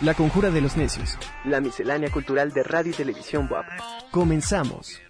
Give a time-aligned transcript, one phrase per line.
[0.00, 1.18] La Conjura de los Necios.
[1.44, 3.66] La miscelánea cultural de radio y televisión WAP.
[4.12, 5.00] Comenzamos.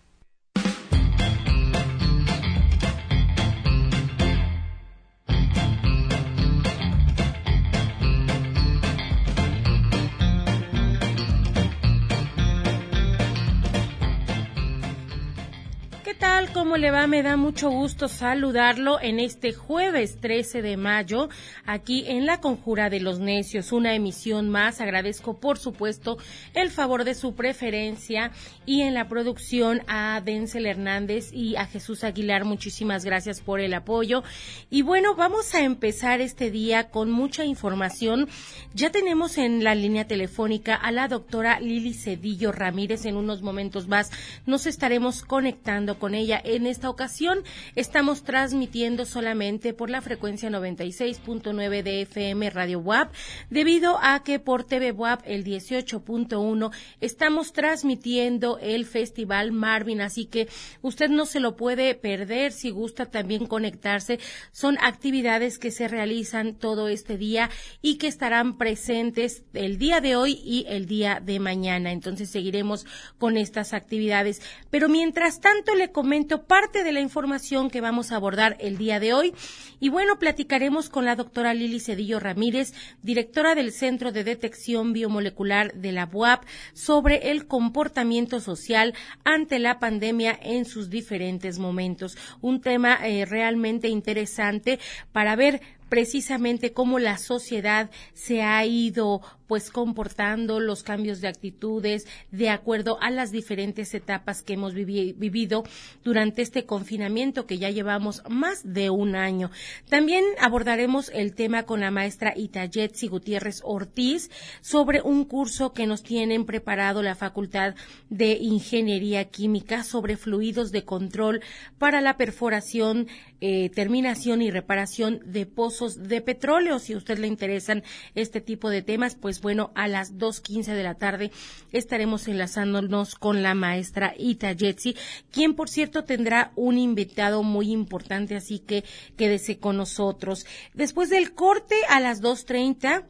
[16.58, 17.06] ¿Cómo le va?
[17.06, 21.28] Me da mucho gusto saludarlo en este jueves 13 de mayo,
[21.64, 24.80] aquí en La Conjura de los Necios, una emisión más.
[24.80, 26.18] Agradezco, por supuesto,
[26.54, 28.32] el favor de su preferencia
[28.66, 32.44] y en la producción a Denzel Hernández y a Jesús Aguilar.
[32.44, 34.24] Muchísimas gracias por el apoyo.
[34.68, 38.28] Y bueno, vamos a empezar este día con mucha información.
[38.74, 43.06] Ya tenemos en la línea telefónica a la doctora Lili Cedillo Ramírez.
[43.06, 44.10] En unos momentos más
[44.44, 47.40] nos estaremos conectando con ella en esta ocasión
[47.76, 53.12] estamos transmitiendo solamente por la frecuencia 96.9 de FM Radio WAP,
[53.50, 60.48] debido a que por TV WAP el 18.1 estamos transmitiendo el Festival Marvin, así que
[60.82, 64.18] usted no se lo puede perder si gusta también conectarse.
[64.52, 67.50] Son actividades que se realizan todo este día
[67.82, 71.92] y que estarán presentes el día de hoy y el día de mañana.
[71.92, 72.86] Entonces seguiremos
[73.18, 74.42] con estas actividades.
[74.70, 79.00] Pero mientras tanto le comento parte de la información que vamos a abordar el día
[79.00, 79.34] de hoy.
[79.80, 85.72] Y bueno, platicaremos con la doctora Lili Cedillo Ramírez, directora del Centro de Detección Biomolecular
[85.74, 92.16] de la UAP, sobre el comportamiento social ante la pandemia en sus diferentes momentos.
[92.40, 94.78] Un tema eh, realmente interesante
[95.12, 102.06] para ver precisamente cómo la sociedad se ha ido pues comportando los cambios de actitudes
[102.30, 105.64] de acuerdo a las diferentes etapas que hemos vivido
[106.04, 109.50] durante este confinamiento que ya llevamos más de un año.
[109.88, 116.02] También abordaremos el tema con la maestra Itayetsi Gutiérrez Ortiz sobre un curso que nos
[116.02, 117.74] tienen preparado la Facultad
[118.10, 121.40] de Ingeniería Química sobre fluidos de control
[121.78, 123.06] para la perforación,
[123.40, 126.78] eh, terminación y reparación de pozos de petróleo.
[126.78, 127.82] Si a usted le interesan
[128.14, 131.30] este tipo de temas, pues bueno, a las 2.15 de la tarde
[131.72, 134.96] estaremos enlazándonos con la maestra Ita Jetsi,
[135.30, 138.84] quien por cierto tendrá un invitado muy importante, así que
[139.16, 140.46] quédese con nosotros.
[140.74, 143.04] Después del corte a las 2.30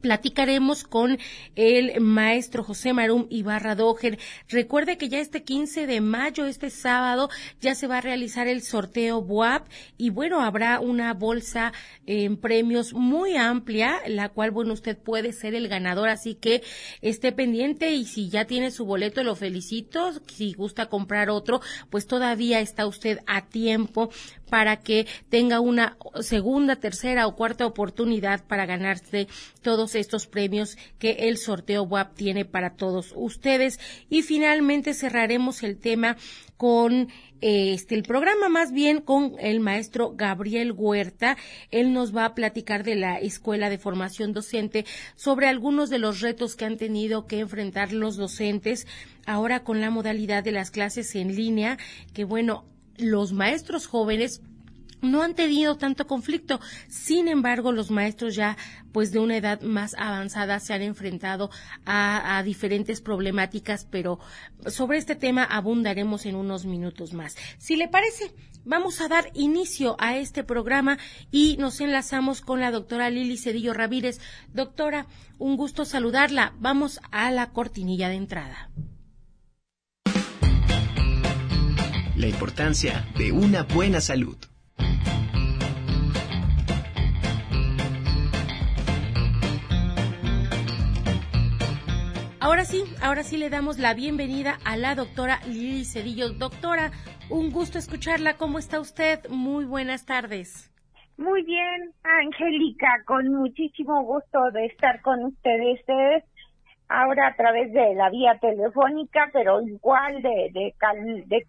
[0.00, 1.18] platicaremos con
[1.56, 4.18] el maestro José Marum Ibarra Doger.
[4.48, 7.28] Recuerde que ya este 15 de mayo, este sábado,
[7.60, 11.72] ya se va a realizar el sorteo BUAP y bueno, habrá una bolsa
[12.06, 16.62] en premios muy amplia, la cual, bueno, usted puede ser el ganador, así que
[17.02, 20.12] esté pendiente y si ya tiene su boleto, lo felicito.
[20.26, 21.60] Si gusta comprar otro,
[21.90, 24.10] pues todavía está usted a tiempo
[24.48, 29.28] para que tenga una segunda, tercera o cuarta oportunidad para ganarse
[29.62, 33.78] todos estos premios que el sorteo WAP tiene para todos ustedes.
[34.08, 36.16] Y finalmente cerraremos el tema
[36.56, 37.08] con
[37.40, 41.36] este el programa más bien con el maestro Gabriel Huerta.
[41.70, 44.84] Él nos va a platicar de la Escuela de Formación Docente
[45.14, 48.86] sobre algunos de los retos que han tenido que enfrentar los docentes
[49.24, 51.78] ahora con la modalidad de las clases en línea,
[52.12, 52.64] que bueno,
[52.98, 54.42] los maestros jóvenes
[55.00, 56.60] no han tenido tanto conflicto.
[56.88, 58.56] Sin embargo, los maestros ya,
[58.92, 61.50] pues de una edad más avanzada, se han enfrentado
[61.84, 64.18] a, diferentes problemáticas, pero
[64.66, 67.36] sobre este tema abundaremos en unos minutos más.
[67.58, 68.32] Si le parece,
[68.64, 70.98] vamos a dar inicio a este programa
[71.30, 74.20] y nos enlazamos con la doctora Lili Cedillo Ramírez.
[74.52, 75.06] Doctora,
[75.38, 76.54] un gusto saludarla.
[76.58, 78.70] Vamos a la cortinilla de entrada.
[82.18, 84.36] La importancia de una buena salud.
[92.40, 96.30] Ahora sí, ahora sí le damos la bienvenida a la doctora Lili Cedillo.
[96.30, 96.90] Doctora,
[97.30, 98.36] un gusto escucharla.
[98.36, 99.20] ¿Cómo está usted?
[99.30, 100.72] Muy buenas tardes.
[101.18, 105.84] Muy bien, Angélica, con muchísimo gusto de estar con ustedes.
[106.88, 110.74] Ahora a través de la vía telefónica, pero igual de, de,
[111.26, 111.46] de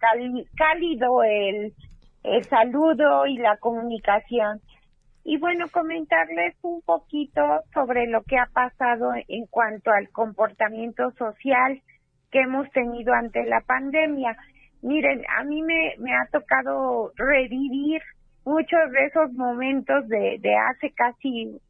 [0.56, 1.72] cálido el
[2.22, 4.60] el saludo y la comunicación.
[5.24, 7.40] Y bueno, comentarles un poquito
[7.74, 11.80] sobre lo que ha pasado en cuanto al comportamiento social
[12.30, 14.36] que hemos tenido ante la pandemia.
[14.82, 18.02] Miren, a mí me, me ha tocado revivir
[18.44, 21.60] muchos de esos momentos de, de hace casi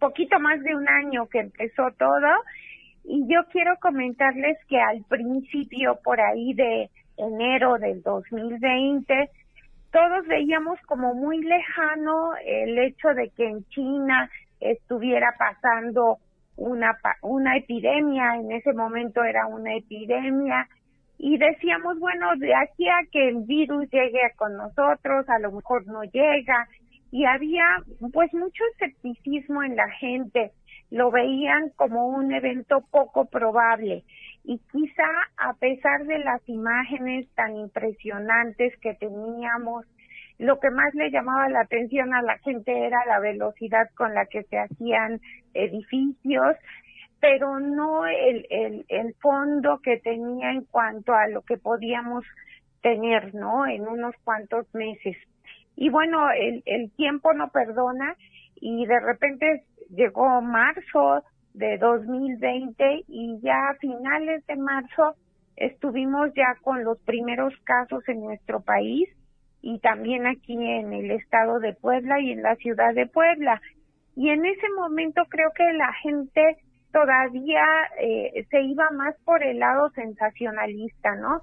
[0.00, 2.26] poquito más de un año que empezó todo.
[3.10, 9.30] Y yo quiero comentarles que al principio, por ahí de enero del 2020,
[9.90, 16.18] todos veíamos como muy lejano el hecho de que en China estuviera pasando
[16.56, 20.68] una, una epidemia, en ese momento era una epidemia,
[21.16, 25.86] y decíamos, bueno, de aquí a que el virus llegue con nosotros, a lo mejor
[25.86, 26.68] no llega,
[27.10, 27.64] y había
[28.12, 30.52] pues mucho escepticismo en la gente,
[30.90, 34.04] lo veían como un evento poco probable
[34.44, 39.84] y quizá a pesar de las imágenes tan impresionantes que teníamos,
[40.38, 44.24] lo que más le llamaba la atención a la gente era la velocidad con la
[44.24, 45.20] que se hacían
[45.52, 46.56] edificios,
[47.20, 52.24] pero no el, el, el fondo que tenía en cuanto a lo que podíamos
[52.80, 53.66] tener, ¿no?
[53.66, 55.16] En unos cuantos meses.
[55.80, 58.16] Y bueno, el, tiempo no perdona
[58.56, 61.22] y de repente llegó marzo
[61.54, 65.14] de 2020 y ya a finales de marzo
[65.54, 69.08] estuvimos ya con los primeros casos en nuestro país
[69.62, 73.62] y también aquí en el estado de Puebla y en la ciudad de Puebla.
[74.16, 76.56] Y en ese momento creo que la gente
[76.92, 77.64] todavía
[78.00, 81.40] eh, se iba más por el lado sensacionalista, ¿no?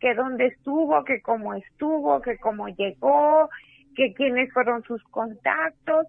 [0.00, 3.48] Que dónde estuvo, que cómo estuvo, que cómo llegó,
[3.96, 6.06] que quiénes fueron sus contactos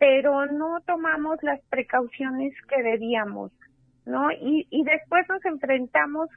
[0.00, 3.52] pero no tomamos las precauciones que debíamos,
[4.06, 4.32] ¿no?
[4.32, 6.30] Y, y después nos enfrentamos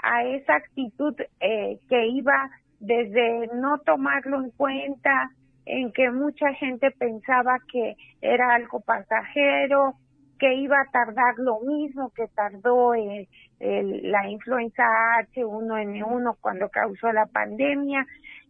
[0.00, 2.48] a esa actitud eh, que iba
[2.78, 5.30] desde no tomarlo en cuenta,
[5.66, 9.94] en que mucha gente pensaba que era algo pasajero,
[10.38, 13.26] que iba a tardar lo mismo que tardó el,
[13.58, 14.84] la influenza
[15.34, 18.06] H1N1 cuando causó la pandemia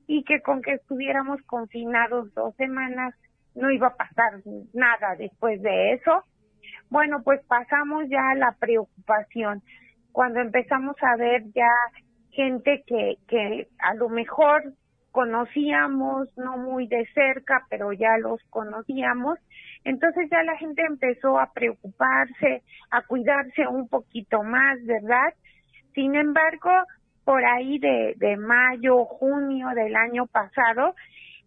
[0.09, 3.15] y que con que estuviéramos confinados dos semanas
[3.55, 4.41] no iba a pasar
[4.73, 6.25] nada después de eso.
[6.89, 9.63] Bueno, pues pasamos ya a la preocupación.
[10.11, 11.71] Cuando empezamos a ver ya
[12.31, 14.73] gente que, que a lo mejor
[15.11, 19.39] conocíamos, no muy de cerca, pero ya los conocíamos,
[19.85, 25.35] entonces ya la gente empezó a preocuparse, a cuidarse un poquito más, ¿verdad?
[25.95, 26.71] Sin embargo,
[27.29, 30.95] por ahí de, de mayo, junio del año pasado,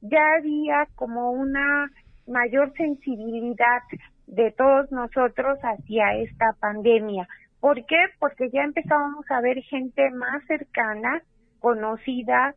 [0.02, 1.90] ya había como una
[2.28, 3.82] mayor sensibilidad
[4.28, 7.28] de todos nosotros hacia esta pandemia.
[7.60, 7.98] ¿Por qué?
[8.20, 11.24] Porque ya empezábamos a ver gente más cercana,
[11.58, 12.54] conocida,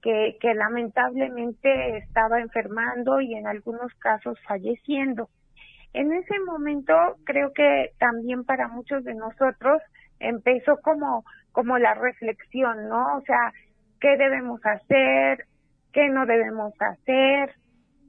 [0.00, 5.28] que, que lamentablemente estaba enfermando y en algunos casos falleciendo.
[5.92, 6.94] En ese momento
[7.24, 9.82] creo que también para muchos de nosotros
[10.20, 13.16] empezó como, como la reflexión, ¿no?
[13.16, 13.52] O sea,
[14.00, 15.46] ¿qué debemos hacer?
[15.92, 17.54] ¿Qué no debemos hacer?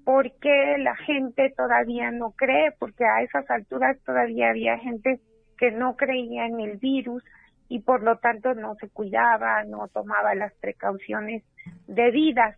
[0.05, 2.71] ¿Por qué la gente todavía no cree?
[2.77, 5.19] Porque a esas alturas todavía había gente
[5.57, 7.23] que no creía en el virus
[7.69, 11.43] y por lo tanto no se cuidaba, no tomaba las precauciones
[11.87, 12.57] debidas.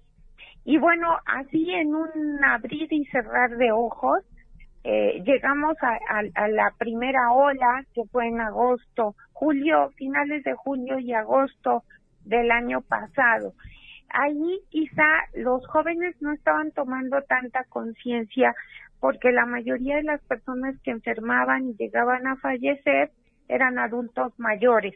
[0.63, 4.23] Y bueno, así en un abrir y cerrar de ojos,
[4.85, 5.97] eh, llegamos a,
[6.35, 11.83] a, la primera ola que fue en agosto, julio, finales de julio y agosto
[12.23, 13.53] del año pasado
[14.15, 18.55] ahí quizá los jóvenes no estaban tomando tanta conciencia
[18.99, 23.11] porque la mayoría de las personas que enfermaban y llegaban a fallecer
[23.47, 24.95] eran adultos mayores.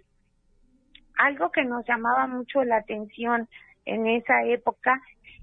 [1.17, 3.47] Algo que nos llamaba mucho la atención
[3.85, 5.01] en esa época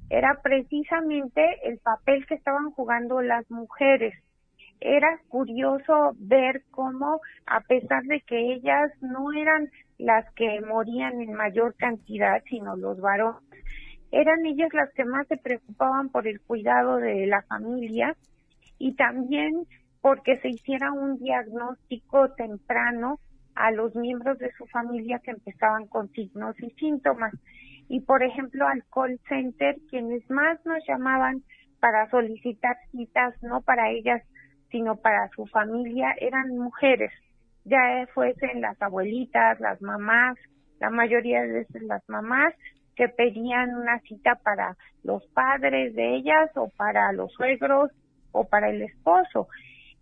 [0.09, 4.15] era precisamente el papel que estaban jugando las mujeres.
[4.81, 11.33] Era curioso ver cómo, a pesar de que ellas no eran las que morían en
[11.33, 13.43] mayor cantidad, sino los varones,
[14.13, 18.17] eran ellas las que más se preocupaban por el cuidado de la familia
[18.79, 19.67] y también
[20.01, 23.19] porque se hiciera un diagnóstico temprano
[23.55, 27.35] a los miembros de su familia que empezaban con signos y síntomas.
[27.89, 31.43] Y por ejemplo al call center, quienes más nos llamaban
[31.81, 34.23] para solicitar citas, no para ellas,
[34.71, 37.13] sino para su familia, eran mujeres,
[37.65, 40.37] ya fuesen las abuelitas, las mamás,
[40.81, 42.55] la mayoría de veces las mamás,
[42.95, 47.91] que pedían una cita para los padres de ellas o para los suegros
[48.33, 49.49] o para el esposo.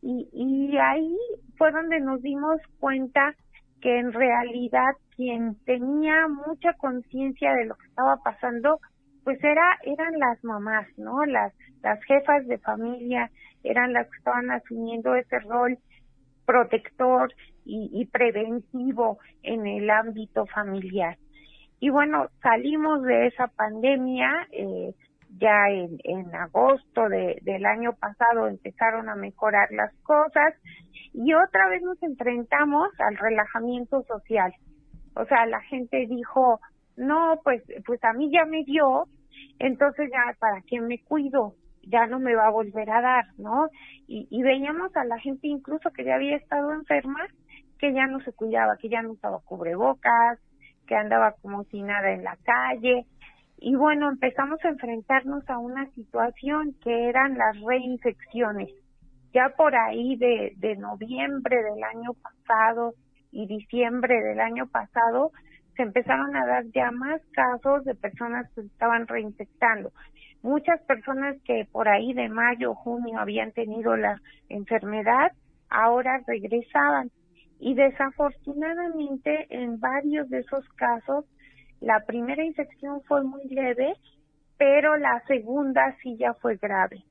[0.01, 1.17] Y, y ahí
[1.57, 3.35] fue donde nos dimos cuenta
[3.81, 8.79] que en realidad quien tenía mucha conciencia de lo que estaba pasando
[9.25, 11.53] pues era eran las mamás no las
[11.83, 13.31] las jefas de familia
[13.63, 15.79] eran las que estaban asumiendo ese rol
[16.47, 17.33] protector
[17.67, 21.17] y, preventivo en el ámbito familiar
[21.85, 24.95] y bueno, salimos de esa pandemia, eh,
[25.37, 30.55] ya en, en agosto de, del año pasado empezaron a mejorar las cosas
[31.13, 34.55] y otra vez nos enfrentamos al relajamiento social.
[35.15, 36.59] O sea, la gente dijo,
[36.97, 39.05] no, pues, pues a mí ya me dio,
[39.59, 41.55] entonces ya, ¿para quién me cuido?
[41.87, 43.69] ya no me va a volver a dar, ¿no?
[44.07, 47.27] Y, y veíamos a la gente incluso que ya había estado enferma,
[47.79, 50.39] que ya no se cuidaba, que ya no usaba cubrebocas,
[50.87, 53.07] que andaba como si nada en la calle.
[53.59, 58.71] Y bueno, empezamos a enfrentarnos a una situación que eran las reinfecciones.
[59.33, 62.95] Ya por ahí de, de noviembre del año pasado
[63.33, 65.33] y diciembre del año pasado,
[65.77, 69.93] se empezaron a dar ya más casos de personas que estaban reinfectando.
[70.43, 75.33] Muchas personas que por ahí de mayo junio habían tenido la enfermedad,
[75.71, 77.11] ahora regresaban.
[77.59, 81.25] Y desafortunadamente en varios de esos casos,
[81.81, 83.95] la primera infección fue muy leve,
[84.59, 87.03] pero la segunda sí ya fue grave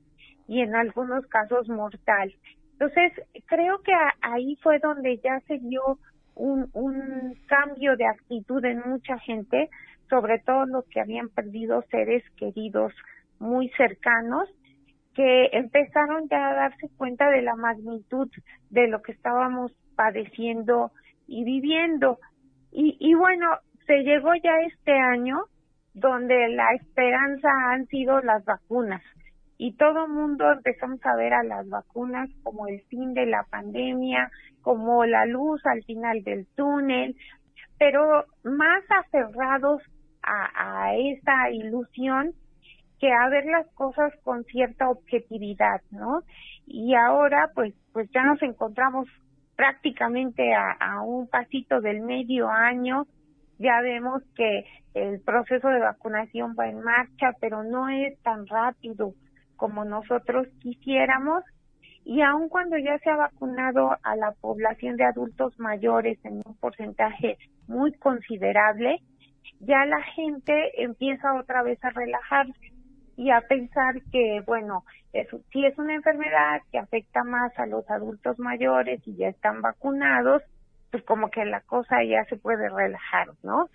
[0.48, 2.34] y en algunos casos mortal.
[2.74, 3.14] Entonces,
[3.46, 6.00] creo que ahí fue donde ya se dio
[6.36, 9.70] un, un cambio de actitud en mucha gente,
[10.10, 12.94] sobre todo los que habían perdido seres queridos
[13.40, 14.50] muy cercanos,
[15.14, 18.30] que empezaron ya a darse cuenta de la magnitud
[18.70, 20.92] de lo que estábamos padeciendo
[21.28, 22.20] y viviendo.
[22.72, 23.50] Y, y bueno,
[23.86, 25.46] se llegó ya este año
[25.94, 29.04] donde la esperanza han sido las vacunas
[29.58, 34.30] y todo mundo empezamos a ver a las vacunas como el fin de la pandemia,
[34.62, 37.16] como la luz al final del túnel,
[37.78, 39.82] pero más aferrados
[40.22, 42.34] a, a esa ilusión
[43.00, 46.22] que a ver las cosas con cierta objetividad, ¿no?
[46.66, 49.08] Y ahora pues pues ya nos encontramos
[49.56, 53.06] prácticamente a, a un pasito del medio año,
[53.60, 59.14] ya vemos que el proceso de vacunación va en marcha, pero no es tan rápido
[59.64, 61.42] como nosotros quisiéramos
[62.04, 66.58] y aun cuando ya se ha vacunado a la población de adultos mayores en un
[66.60, 69.00] porcentaje muy considerable,
[69.62, 72.74] ya la gente empieza otra vez a relajarse
[73.16, 74.84] y a pensar que, bueno,
[75.54, 80.44] si es una enfermedad que afecta más a los adultos mayores y ya están vacunados,
[80.92, 83.70] pues como que la cosa ya se puede relajar, ¿no?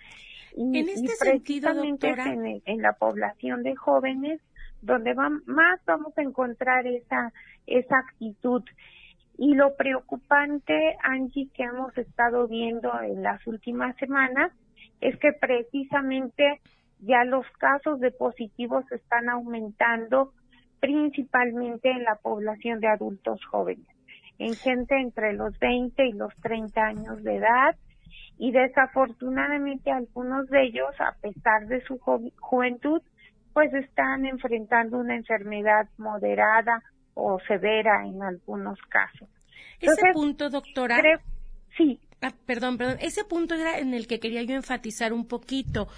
[0.55, 2.31] Y, en este sentido, doctora...
[2.31, 4.39] En, en la población de jóvenes
[4.81, 7.31] donde más vamos a encontrar esa,
[7.67, 8.63] esa actitud.
[9.37, 14.51] Y lo preocupante, Angie, que hemos estado viendo en las últimas semanas,
[14.99, 16.59] es que precisamente
[16.99, 20.33] ya los casos de positivos están aumentando
[20.79, 23.87] principalmente en la población de adultos jóvenes,
[24.37, 27.75] en gente entre los 20 y los 30 años de edad
[28.37, 31.99] y desafortunadamente algunos de ellos, a pesar de su
[32.39, 33.01] juventud,
[33.59, 36.81] pues están enfrentando una enfermedad moderada
[37.13, 39.27] o severa en algunos casos.
[39.81, 41.01] ese punto, doctora.
[41.77, 41.99] sí.
[42.21, 42.95] Ah, perdón, perdón.
[43.01, 45.89] Ese punto era en el que quería yo enfatizar un poquito,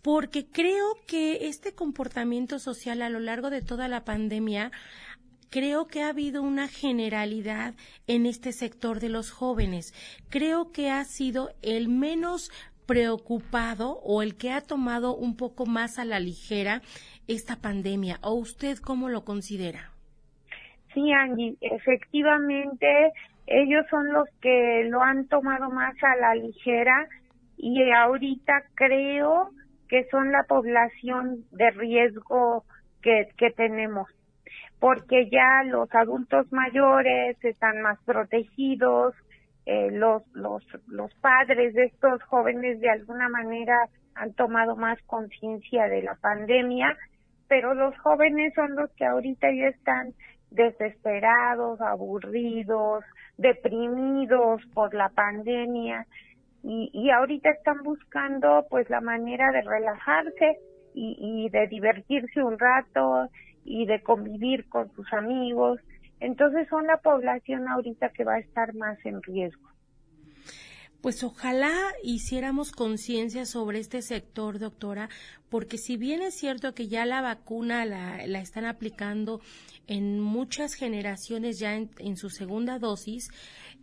[0.00, 4.70] porque creo que este comportamiento social a lo largo de toda la pandemia
[5.50, 7.74] creo que ha habido una generalidad
[8.06, 9.92] en este sector de los jóvenes.
[10.30, 12.50] Creo que ha sido el menos
[12.86, 16.82] preocupado o el que ha tomado un poco más a la ligera
[17.28, 18.18] esta pandemia?
[18.22, 19.90] ¿O usted cómo lo considera?
[20.92, 23.12] Sí, Angie, efectivamente
[23.46, 27.08] ellos son los que lo han tomado más a la ligera
[27.56, 29.50] y ahorita creo
[29.88, 32.64] que son la población de riesgo
[33.02, 34.08] que, que tenemos
[34.84, 39.14] porque ya los adultos mayores están más protegidos,
[39.66, 45.88] eh, los, los, los padres de estos jóvenes de alguna manera han tomado más conciencia
[45.88, 46.96] de la pandemia,
[47.48, 50.12] pero los jóvenes son los que ahorita ya están
[50.50, 53.04] desesperados, aburridos,
[53.38, 56.06] deprimidos por la pandemia
[56.62, 60.58] y, y ahorita están buscando pues la manera de relajarse
[60.94, 63.28] y, y de divertirse un rato
[63.64, 65.80] y de convivir con sus amigos
[66.24, 69.73] entonces son la población ahorita que va a estar más en riesgo.
[71.04, 75.10] Pues ojalá hiciéramos conciencia sobre este sector, doctora,
[75.50, 79.42] porque si bien es cierto que ya la vacuna la, la están aplicando
[79.86, 83.28] en muchas generaciones ya en, su segunda dosis,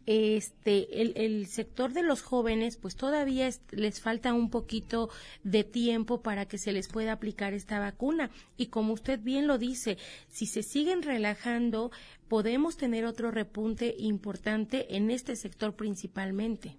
[0.07, 5.11] este el, sector de los jóvenes pues todavía les falta un poquito
[5.43, 8.31] de tiempo para que se les pueda aplicar esta vacuna.
[8.57, 11.91] Y como usted bien lo dice si se siguen relajando
[12.27, 16.77] podemos tener otro repunte importante en este sector principalmente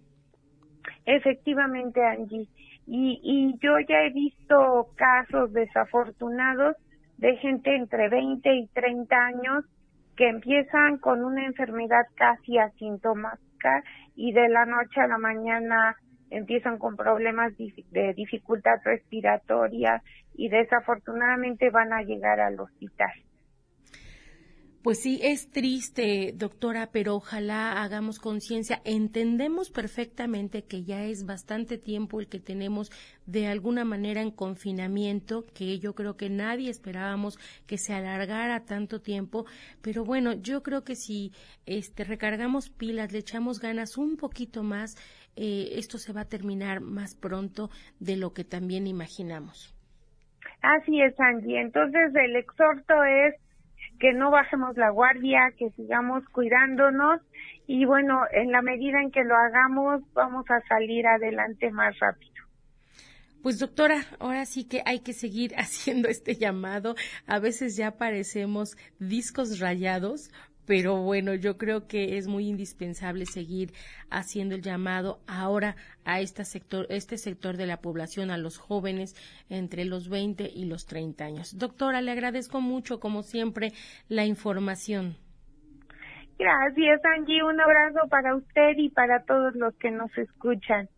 [1.04, 2.48] efectivamente Angie
[2.86, 6.76] y, y yo ya he visto casos desafortunados
[7.18, 9.64] de gente entre 20 y 30 años
[10.16, 13.82] que empiezan con una enfermedad casi asintomática
[14.16, 15.96] y de la noche a la mañana
[16.30, 20.02] empiezan con problemas de dificultad respiratoria
[20.34, 23.12] y desafortunadamente van a llegar al hospital.
[24.82, 28.82] Pues sí, es triste, doctora, pero ojalá hagamos conciencia.
[28.84, 32.90] Entendemos perfectamente que ya es bastante tiempo el que tenemos
[33.24, 39.00] de alguna manera en confinamiento, que yo creo que nadie esperábamos que se alargara tanto
[39.00, 39.46] tiempo,
[39.82, 41.30] pero bueno, yo creo que si
[41.64, 44.96] este recargamos pilas, le echamos ganas un poquito más,
[45.36, 47.70] eh, esto se va a terminar más pronto
[48.00, 49.76] de lo que también imaginamos.
[50.60, 51.60] Así es, Angie.
[51.60, 53.36] Entonces el exhorto es
[53.99, 57.20] que no bajemos la guardia, que sigamos cuidándonos
[57.66, 62.32] y bueno, en la medida en que lo hagamos vamos a salir adelante más rápido.
[63.42, 66.94] Pues doctora, ahora sí que hay que seguir haciendo este llamado.
[67.26, 70.30] A veces ya parecemos discos rayados,
[70.66, 73.73] pero bueno, yo creo que es muy indispensable seguir
[74.11, 79.14] haciendo el llamado ahora a este sector, este sector de la población, a los jóvenes
[79.49, 81.59] entre los 20 y los 30 años.
[81.59, 83.73] Doctora, le agradezco mucho, como siempre,
[84.09, 85.16] la información.
[86.38, 87.42] Gracias, Angie.
[87.42, 90.88] Un abrazo para usted y para todos los que nos escuchan.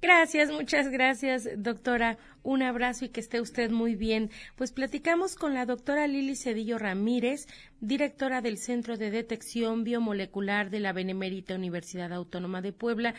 [0.00, 2.18] Gracias, muchas gracias, doctora.
[2.44, 4.30] Un abrazo y que esté usted muy bien.
[4.54, 7.48] Pues platicamos con la doctora Lili Cedillo Ramírez,
[7.80, 13.14] directora del Centro de Detección Biomolecular de la Benemérita Universidad Autónoma de Puebla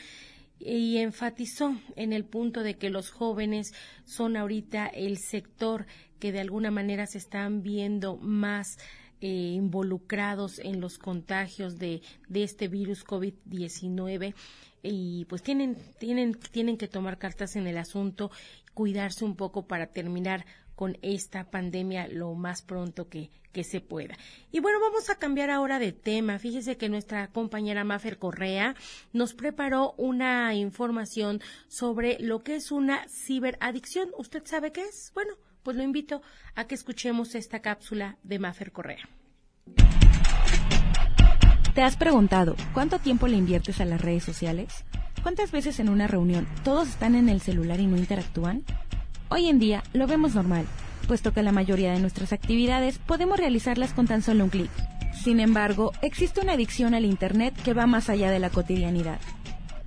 [0.58, 3.74] y enfatizó en el punto de que los jóvenes
[4.06, 5.86] son ahorita el sector
[6.20, 8.78] que de alguna manera se están viendo más
[9.20, 14.34] eh, involucrados en los contagios de, de este virus COVID-19
[14.84, 18.32] y pues tienen, tienen, tienen que tomar cartas en el asunto,
[18.74, 20.46] cuidarse un poco para terminar
[20.76, 24.16] con esta pandemia lo más pronto que, que se pueda.
[24.52, 26.40] Y bueno, vamos a cambiar ahora de tema.
[26.40, 28.76] Fíjese que nuestra compañera Mafer Correa
[29.12, 34.10] nos preparó una información sobre lo que es una ciberadicción.
[34.18, 35.12] ¿Usted sabe qué es?
[35.14, 35.34] Bueno,
[35.64, 36.22] pues lo invito
[36.56, 39.10] a que escuchemos esta cápsula de Mafer Correa.
[41.76, 44.84] ¿Te has preguntado cuánto tiempo le inviertes a las redes sociales?
[45.22, 48.64] ¿Cuántas veces en una reunión todos están en el celular y no interactúan?
[49.30, 50.66] Hoy en día lo vemos normal,
[51.08, 54.72] puesto que la mayoría de nuestras actividades podemos realizarlas con tan solo un clic.
[55.24, 59.20] Sin embargo, existe una adicción al Internet que va más allá de la cotidianidad.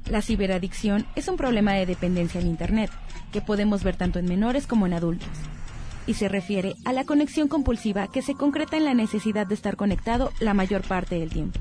[0.09, 2.91] La ciberadicción es un problema de dependencia al Internet,
[3.33, 5.29] que podemos ver tanto en menores como en adultos,
[6.07, 9.77] y se refiere a la conexión compulsiva que se concreta en la necesidad de estar
[9.77, 11.59] conectado la mayor parte del tiempo.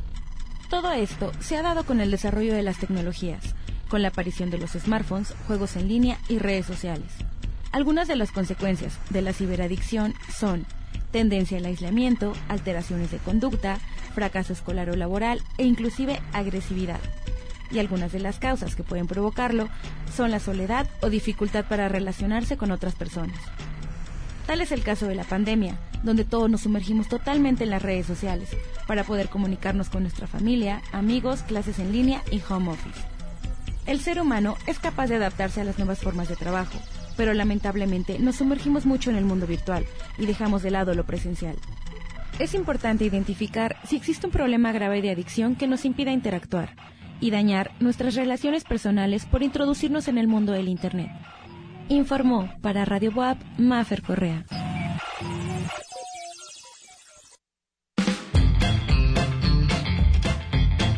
[0.72, 3.44] Todo esto se ha dado con el desarrollo de las tecnologías,
[3.90, 7.12] con la aparición de los smartphones, juegos en línea y redes sociales.
[7.74, 10.66] Algunas de las consecuencias de la ciberadicción son
[11.12, 13.80] tendencia al aislamiento, alteraciones de conducta,
[14.16, 17.02] fracaso escolar o laboral e inclusive agresividad.
[17.70, 19.68] Y algunas de las causas que pueden provocarlo
[20.16, 23.38] son la soledad o dificultad para relacionarse con otras personas.
[24.52, 28.06] Tal es el caso de la pandemia, donde todos nos sumergimos totalmente en las redes
[28.06, 28.50] sociales
[28.86, 33.00] para poder comunicarnos con nuestra familia, amigos, clases en línea y home office.
[33.86, 36.78] El ser humano es capaz de adaptarse a las nuevas formas de trabajo,
[37.16, 39.86] pero lamentablemente nos sumergimos mucho en el mundo virtual
[40.18, 41.56] y dejamos de lado lo presencial.
[42.38, 46.76] Es importante identificar si existe un problema grave de adicción que nos impida interactuar
[47.22, 51.10] y dañar nuestras relaciones personales por introducirnos en el mundo del Internet.
[51.90, 54.46] Informó para Radio WAP Mafer Correa.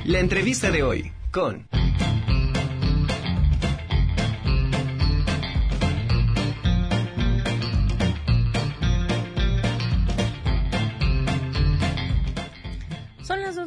[0.06, 1.67] La entrevista de hoy con...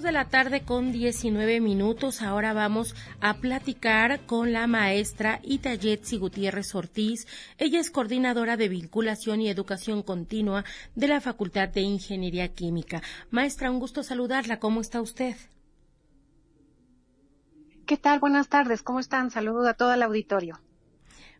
[0.06, 2.22] de la tarde con 19 minutos.
[2.22, 7.26] Ahora vamos a platicar con la maestra Itayetsi Gutiérrez Ortiz.
[7.58, 10.64] Ella es coordinadora de vinculación y educación continua
[10.94, 13.02] de la Facultad de Ingeniería Química.
[13.30, 14.60] Maestra, un gusto saludarla.
[14.60, 15.34] ¿Cómo está usted?
[17.84, 18.20] ¿Qué tal?
[18.20, 18.84] Buenas tardes.
[18.84, 19.32] ¿Cómo están?
[19.32, 20.60] Saludos a todo el auditorio.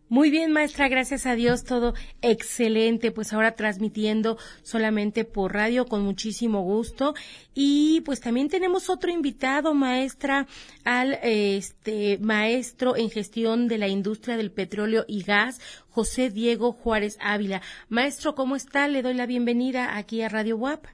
[0.09, 3.11] Muy bien, maestra, gracias a Dios, todo excelente.
[3.11, 7.13] Pues ahora transmitiendo solamente por radio con muchísimo gusto.
[7.53, 10.47] Y pues también tenemos otro invitado, maestra,
[10.85, 17.17] al este maestro en gestión de la industria del petróleo y gas, José Diego Juárez
[17.19, 17.61] Ávila.
[17.89, 18.87] Maestro, ¿cómo está?
[18.87, 20.85] Le doy la bienvenida aquí a Radio WAP.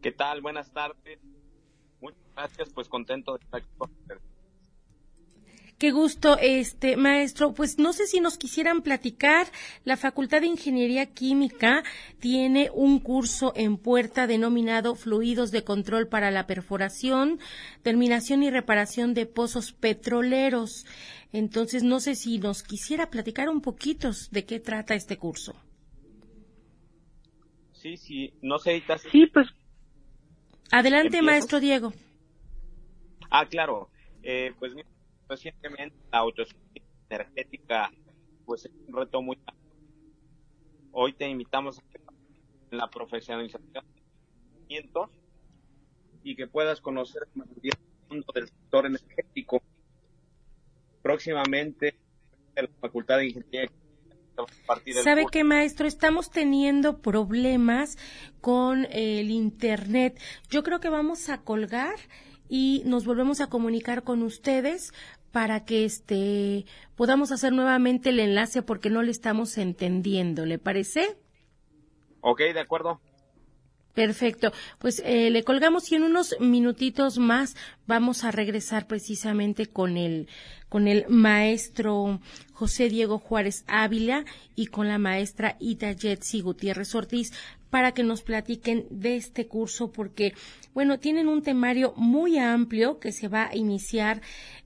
[0.00, 0.42] ¿Qué tal?
[0.42, 1.18] Buenas tardes.
[2.00, 3.90] Muchas gracias, pues contento de estar aquí con.
[5.78, 7.52] Qué gusto, este maestro.
[7.52, 9.46] Pues no sé si nos quisieran platicar.
[9.84, 11.82] La Facultad de Ingeniería Química
[12.20, 17.40] tiene un curso en puerta denominado Fluidos de Control para la Perforación,
[17.82, 20.86] Terminación y Reparación de Pozos Petroleros.
[21.32, 25.54] Entonces, no sé si nos quisiera platicar un poquito de qué trata este curso.
[27.72, 29.48] Sí, sí, no sé, Sí, pues
[30.70, 31.92] Adelante, maestro Diego.
[33.30, 33.90] Ah, claro.
[34.22, 34.72] Eh, pues
[35.28, 37.90] recientemente la autosuficiencia energética
[38.44, 39.38] pues es un reto muy
[40.92, 41.82] Hoy te invitamos a
[42.70, 43.84] la profesionalización
[44.68, 45.08] de
[46.22, 47.72] y que puedas conocer más del
[48.08, 49.60] mundo del sector energético.
[51.02, 51.96] Próximamente
[52.54, 53.70] en la Facultad de Ingeniería
[55.04, 55.86] ¿Sabe qué, maestro?
[55.86, 57.96] Estamos teniendo problemas
[58.40, 60.20] con el Internet.
[60.50, 61.94] Yo creo que vamos a colgar
[62.48, 64.92] y nos volvemos a comunicar con ustedes
[65.32, 66.64] para que este
[66.96, 70.46] podamos hacer nuevamente el enlace porque no le estamos entendiendo.
[70.46, 71.16] ¿Le parece?
[72.20, 73.00] Ok, de acuerdo.
[73.94, 74.52] Perfecto.
[74.78, 80.28] Pues eh, le colgamos y en unos minutitos más vamos a regresar precisamente con el,
[80.68, 82.20] con el maestro
[82.52, 84.24] José Diego Juárez Ávila
[84.56, 87.32] y con la maestra Ita Jetsi Gutiérrez Ortiz
[87.70, 90.34] para que nos platiquen de este curso porque,
[90.74, 94.20] bueno, tienen un temario muy amplio que se va a iniciar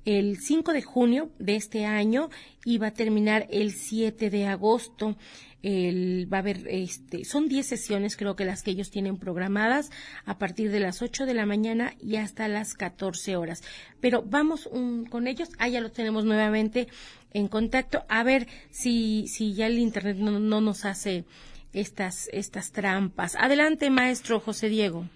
[0.07, 2.31] el 5 de junio de este año
[2.65, 5.17] y va a terminar el 7 de agosto.
[5.63, 9.91] El, va a haber, este, son 10 sesiones creo que las que ellos tienen programadas
[10.25, 13.63] a partir de las 8 de la mañana y hasta las 14 horas.
[14.01, 14.71] Pero vamos
[15.11, 16.89] con ellos, ah, ya lo tenemos nuevamente
[17.35, 21.25] en contacto, a ver si, si ya el Internet no nos hace
[21.73, 23.35] estas, estas trampas.
[23.35, 25.07] Adelante, maestro José Diego.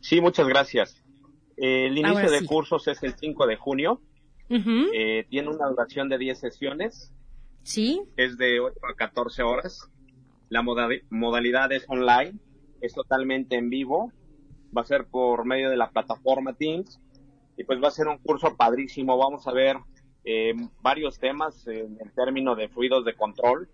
[0.00, 1.02] Sí, muchas gracias.
[1.56, 4.00] El inicio de cursos es el 5 de junio.
[4.48, 7.12] Eh, tiene una duración de 10 sesiones.
[7.62, 8.02] Sí.
[8.16, 9.88] Es de 8 a 14 horas.
[10.48, 12.38] La modalidad es online.
[12.80, 14.12] Es totalmente en vivo.
[14.76, 17.00] Va a ser por medio de la plataforma Teams.
[17.56, 19.18] Y pues va a ser un curso padrísimo.
[19.18, 19.76] Vamos a ver
[20.24, 23.68] eh, varios temas en el término de fluidos de control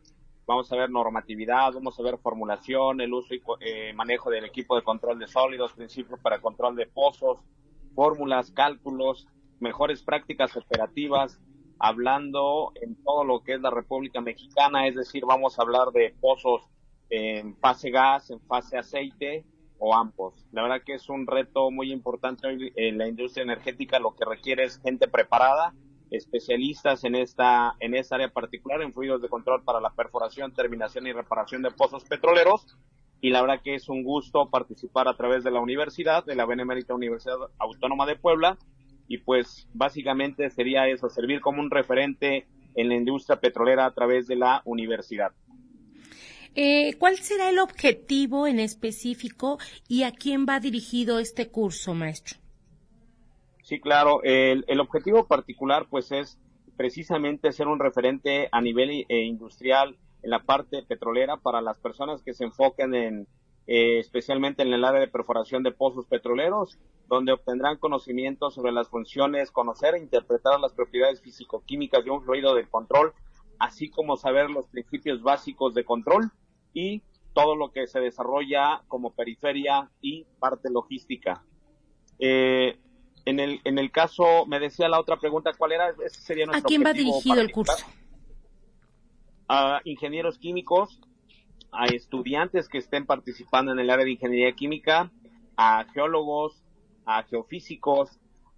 [0.46, 4.76] vamos a ver normatividad, vamos a ver formulación, el uso y eh, manejo del equipo
[4.76, 7.38] de control de sólidos, principios para control de pozos,
[7.94, 9.26] fórmulas, cálculos,
[9.58, 11.40] mejores prácticas operativas,
[11.78, 16.14] hablando en todo lo que es la República Mexicana, es decir, vamos a hablar de
[16.20, 16.62] pozos
[17.10, 19.44] en fase gas, en fase aceite
[19.78, 20.46] o ambos.
[20.52, 24.64] La verdad que es un reto muy importante en la industria energética, lo que requiere
[24.64, 25.74] es gente preparada,
[26.10, 31.06] especialistas en esta, en esta área particular, en fluidos de control para la perforación, terminación
[31.06, 32.76] y reparación de pozos petroleros.
[33.20, 36.46] Y la verdad que es un gusto participar a través de la universidad, de la
[36.46, 38.58] Benemérita Universidad Autónoma de Puebla.
[39.08, 44.26] Y pues básicamente sería eso, servir como un referente en la industria petrolera a través
[44.26, 45.32] de la universidad.
[46.54, 52.38] Eh, ¿Cuál será el objetivo en específico y a quién va dirigido este curso, maestro?
[53.66, 54.20] Sí, claro.
[54.22, 56.38] El, el objetivo particular, pues, es
[56.76, 62.22] precisamente ser un referente a nivel eh, industrial en la parte petrolera para las personas
[62.22, 63.26] que se enfoquen en,
[63.66, 68.88] eh, especialmente en el área de perforación de pozos petroleros, donde obtendrán conocimiento sobre las
[68.88, 73.14] funciones, conocer e interpretar las propiedades físico-químicas de un fluido de control,
[73.58, 76.30] así como saber los principios básicos de control
[76.72, 77.02] y
[77.32, 81.42] todo lo que se desarrolla como periferia y parte logística.
[82.20, 82.78] Eh,
[83.26, 85.90] en el, en el caso, me decía la otra pregunta, ¿cuál era?
[86.04, 87.84] Ese sería nuestro ¿A quién va dirigido el curso?
[89.48, 91.00] A ingenieros químicos,
[91.72, 95.10] a estudiantes que estén participando en el área de ingeniería química,
[95.56, 96.62] a geólogos,
[97.04, 98.10] a geofísicos,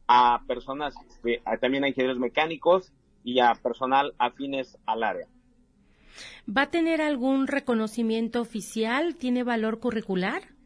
[0.07, 2.93] a personas, este, también a ingenieros mecánicos
[3.25, 5.27] y a personal afines al área.
[6.47, 9.17] ¿Va a tener algún reconocimiento oficial?
[9.17, 10.58] ¿Tiene valor curricular?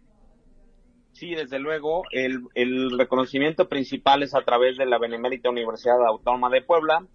[1.12, 2.03] Sí, desde luego.
[2.11, 7.07] El, el reconocimiento principal es a través de la Benemérita Universidad Autónoma de Puebla,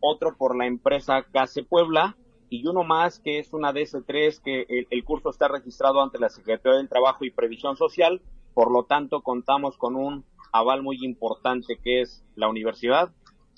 [0.00, 2.16] otro por la empresa CASE Puebla
[2.48, 6.78] y uno más que es una DS3 que el, curso está registrado ante la Secretaría
[6.78, 8.20] del Trabajo y Previsión Social,
[8.54, 13.10] por lo tanto contamos con un aval muy importante que es la Universidad,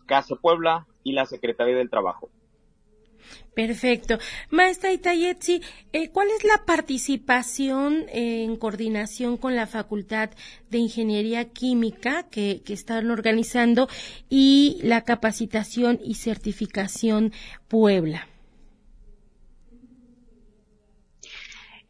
[0.07, 2.31] CASE Puebla y la Secretaría del Trabajo.
[3.55, 4.19] Perfecto.
[4.51, 5.61] Maestra Itayetsi,
[5.93, 10.31] eh, ¿cuál es la participación en coordinación con la Facultad
[10.71, 13.89] de Ingeniería Química que, están organizando
[14.29, 17.33] y la capacitación y certificación
[17.67, 18.29] Puebla?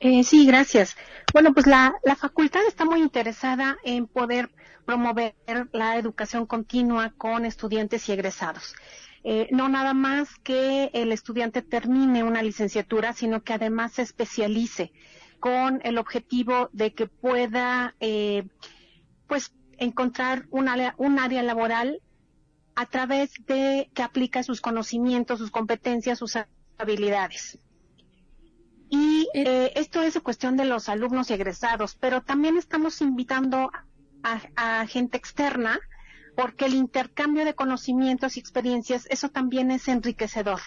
[0.00, 0.96] Eh, sí, gracias.
[1.32, 4.48] Bueno, pues la facultad está muy interesada en poder
[4.88, 5.34] promover
[5.72, 8.74] la educación continua con estudiantes y egresados.
[9.30, 14.90] Eh, no nada más que el estudiante termine una licenciatura, sino que además se especialice
[15.38, 18.48] con el objetivo de que pueda, eh,
[19.26, 22.00] pues, encontrar un área, un área laboral
[22.74, 26.38] a través de que aplica sus conocimientos, sus competencias, sus
[26.78, 27.58] habilidades.
[28.88, 33.70] Y eh, esto es cuestión de los alumnos y egresados, pero también estamos invitando
[34.22, 35.78] a, gente externa
[36.38, 40.60] porque el intercambio de conocimientos y experiencias, eso también es enriquecedor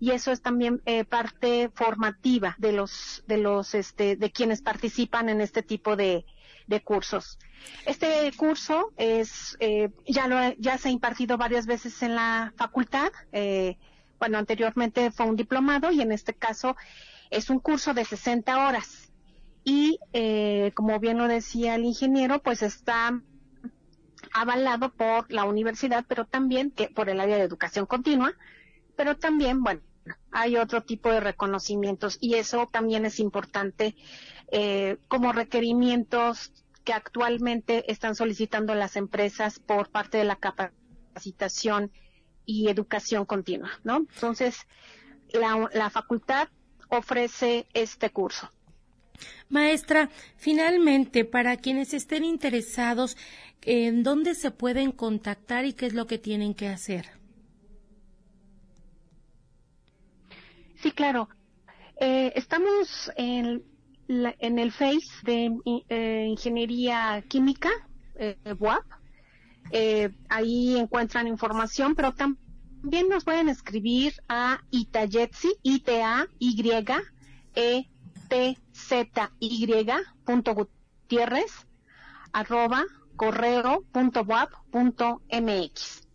[0.00, 5.28] y eso es también eh, parte formativa de los de los este de quienes participan
[5.28, 6.24] en este tipo de,
[6.66, 7.38] de cursos.
[7.84, 13.12] Este curso es eh, ya lo ya se ha impartido varias veces en la facultad.
[13.32, 13.76] Eh,
[14.18, 16.74] bueno, anteriormente fue un diplomado y en este caso
[17.28, 19.12] es un curso de 60 horas.
[19.62, 23.20] Y eh, como bien lo decía el ingeniero, pues está
[24.32, 28.32] avalado por la universidad, pero también que por el área de educación continua,
[28.96, 29.80] pero también, bueno,
[30.30, 33.94] hay otro tipo de reconocimientos y eso también es importante
[34.50, 36.52] eh, como requerimientos
[36.84, 41.92] que actualmente están solicitando las empresas por parte de la capacitación
[42.44, 43.98] y educación continua, ¿no?
[43.98, 44.66] Entonces,
[45.32, 46.48] la, la facultad
[46.88, 48.50] ofrece este curso.
[49.48, 53.16] Maestra, finalmente, para quienes estén interesados,
[53.62, 57.06] ¿en dónde se pueden contactar y qué es lo que tienen que hacer?
[60.82, 61.28] Sí, claro.
[62.00, 63.62] Eh, estamos en,
[64.08, 65.56] en, el Face de
[65.88, 67.70] eh, Ingeniería Química,
[68.16, 68.84] eh, WAP.
[70.28, 76.32] Ahí encuentran información, pero también nos pueden escribir a Itayetsi, I-T-A-Y-E-T-Z-Y
[80.24, 81.66] punto Gutiérrez,
[82.32, 82.84] arroba
[83.16, 84.26] correo punto
[84.70, 86.08] punto mx.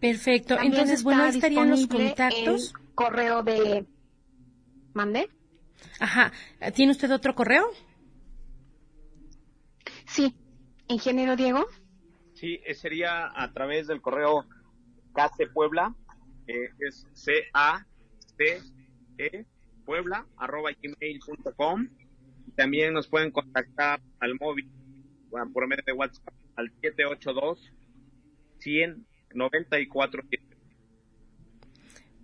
[0.00, 0.56] Perfecto.
[0.60, 2.72] Entonces, bueno, estarían los contactos.
[2.94, 3.86] correo de.
[4.94, 5.28] ¿Mande?
[6.00, 6.32] Ajá.
[6.74, 7.68] ¿Tiene usted otro correo?
[10.06, 10.34] Sí.
[10.88, 11.66] Ingeniero Diego.
[12.34, 14.46] Sí, eh, sería a través del correo
[15.12, 15.94] CACE Puebla,
[16.46, 17.86] eh, es C-A-C-E
[19.88, 21.88] Puebla, arroba gmail.com.
[22.56, 24.70] También nos pueden contactar al móvil
[25.54, 27.72] por medio de WhatsApp al 782
[28.58, 30.22] 100 94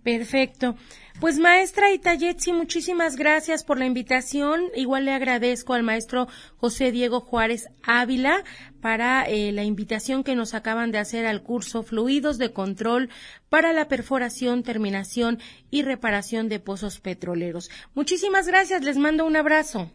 [0.05, 0.75] Perfecto.
[1.19, 4.65] Pues maestra Itayetsi, muchísimas gracias por la invitación.
[4.75, 8.43] Igual le agradezco al maestro José Diego Juárez Ávila
[8.81, 13.09] para eh, la invitación que nos acaban de hacer al curso Fluidos de Control
[13.49, 15.39] para la perforación, terminación
[15.71, 17.71] y reparación de pozos petroleros.
[17.95, 19.89] Muchísimas gracias, les mando un abrazo.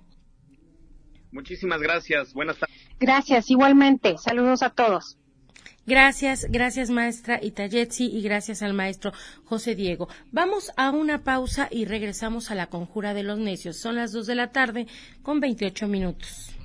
[1.30, 2.76] Muchísimas gracias, buenas tardes.
[2.98, 4.18] Gracias, igualmente.
[4.18, 5.19] Saludos a todos.
[5.86, 9.12] Gracias, gracias maestra Itayetsi y gracias al maestro
[9.44, 10.08] José Diego.
[10.30, 13.78] Vamos a una pausa y regresamos a la conjura de los necios.
[13.78, 14.86] Son las dos de la tarde
[15.22, 16.59] con 28 minutos.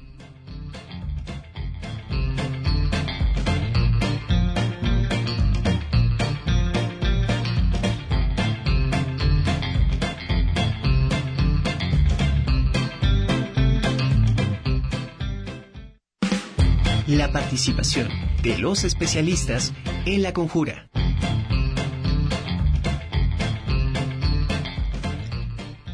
[17.16, 18.10] La participación
[18.44, 19.74] de los especialistas
[20.06, 20.90] en la conjura.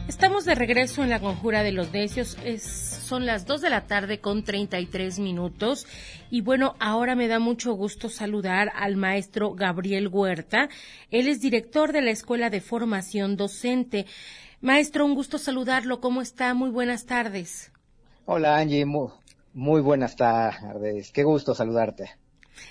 [0.08, 2.36] Estamos de regreso en la conjura de los necios.
[2.58, 5.86] son las 2 de la tarde con 33 minutos.
[6.32, 10.70] Y bueno, ahora me da mucho gusto saludar al maestro Gabriel Huerta.
[11.12, 14.08] Él es director de la Escuela de Formación Docente.
[14.60, 16.02] Maestro, un gusto saludarlo.
[16.02, 16.56] ¿Cómo está?
[16.56, 17.72] Muy buenas tardes.
[18.26, 19.21] Hola Angie, muy
[19.82, 21.12] buenas tardes.
[21.12, 22.12] Qué gusto saludarte.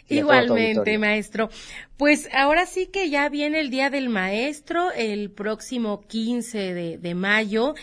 [0.08, 1.50] Igualmente, maestro.
[1.96, 7.14] Pues ahora sí que ya viene el Día del Maestro, el próximo 15 de, de
[7.14, 7.74] mayo,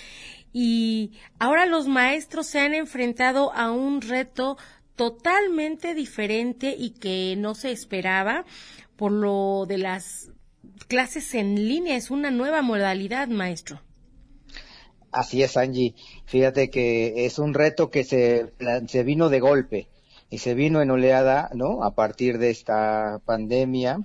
[0.54, 4.58] y ahora los maestros se han enfrentado a un reto
[4.96, 8.46] totalmente diferente y que no se esperaba
[8.96, 10.32] por lo de las
[10.88, 11.96] clases en línea.
[11.96, 13.82] Es una nueva modalidad, maestro.
[15.18, 15.96] Así es, Angie.
[16.26, 18.54] Fíjate que es un reto que se,
[18.88, 19.88] se vino de golpe
[20.30, 21.84] y se vino en oleada, ¿no?
[21.84, 24.00] A partir de esta pandemia,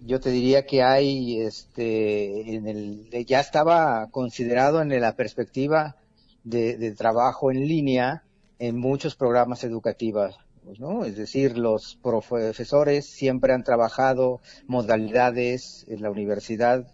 [0.00, 5.96] yo te diría que hay, este, en el, ya estaba considerado en la perspectiva
[6.42, 8.22] de, trabajo en línea
[8.58, 10.38] en muchos programas educativos,
[10.78, 11.04] ¿no?
[11.04, 16.86] Es decir, los profesores siempre han trabajado modalidades en la universidad,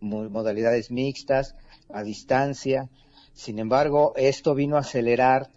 [0.00, 1.54] modalidades mixtas,
[1.92, 2.88] a distancia.
[3.40, 5.48] Sin embargo, esto vino a acelerar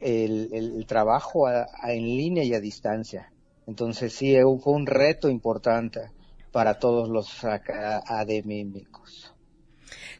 [0.00, 3.30] el, trabajo en línea y a distancia.
[3.68, 6.10] Entonces sí, fue un reto importante
[6.50, 9.32] para todos los académicos.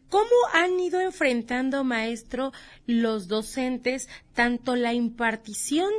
[0.07, 2.53] ¿Cómo han ido enfrentando, maestro,
[2.87, 5.91] los docentes tanto la impartición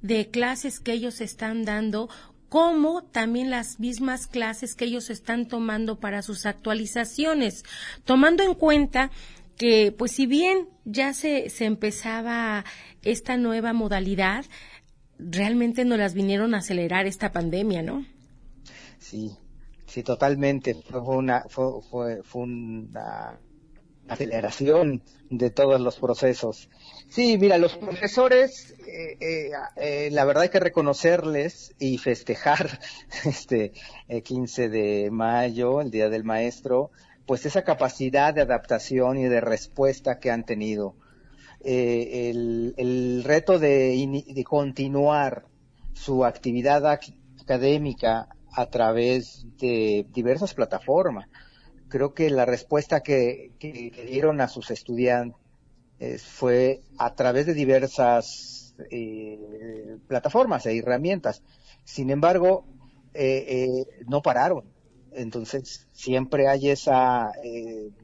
[0.00, 2.08] de clases que ellos están dando
[2.48, 7.64] como también las mismas clases que ellos están tomando para sus actualizaciones,
[8.04, 9.10] tomando en cuenta
[9.58, 12.64] que, pues si bien ya se, se empezaba
[13.02, 14.44] esta nueva modalidad,
[15.18, 18.06] realmente no las vinieron a acelerar esta pandemia, ¿no?
[18.98, 19.32] Sí,
[19.86, 20.74] sí, totalmente.
[20.74, 23.38] Fue una, fue, fue, fue una
[24.08, 26.68] aceleración de todos los procesos.
[27.08, 32.80] Sí, mira, los profesores, eh, eh, eh, la verdad hay que reconocerles y festejar
[33.24, 33.72] este
[34.08, 36.90] el 15 de mayo, el Día del Maestro,
[37.28, 40.96] pues esa capacidad de adaptación y de respuesta que han tenido.
[41.60, 45.44] el, el, reto de, continuar
[45.92, 51.28] su actividad académica a través de diversas plataformas
[51.88, 55.36] creo que la respuesta que, dieron a sus estudiantes
[56.22, 61.42] fue a través de diversas eh, plataformas e herramientas.
[61.84, 62.64] Sin embargo,
[63.14, 64.64] eh, eh, no pararon.
[65.12, 67.32] Entonces, siempre hay esa,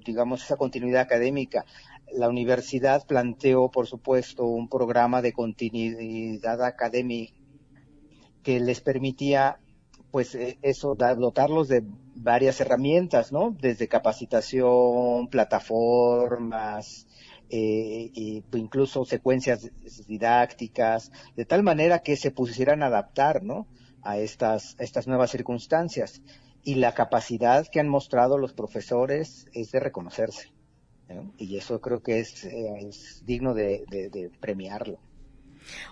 [0.04, 1.64] digamos, esa continuidad académica.
[2.12, 7.34] La universidad planteó, por supuesto, un programa de continuidad académica
[8.42, 9.58] que les permitía,
[10.10, 11.82] pues, eso, dotarlos de
[12.14, 13.56] varias herramientas, ¿no?
[13.58, 17.06] Desde capacitación, plataformas,
[17.50, 18.10] eh,
[18.52, 19.70] incluso secuencias
[20.06, 23.66] didácticas, de tal manera que se pusieran a adaptar, ¿no?
[24.02, 26.22] A estas, estas nuevas circunstancias.
[26.64, 30.52] Y la capacidad que han mostrado los profesores es de reconocerse.
[31.36, 32.90] Y eso creo que es, eh,
[33.24, 34.98] digno de premiarlo.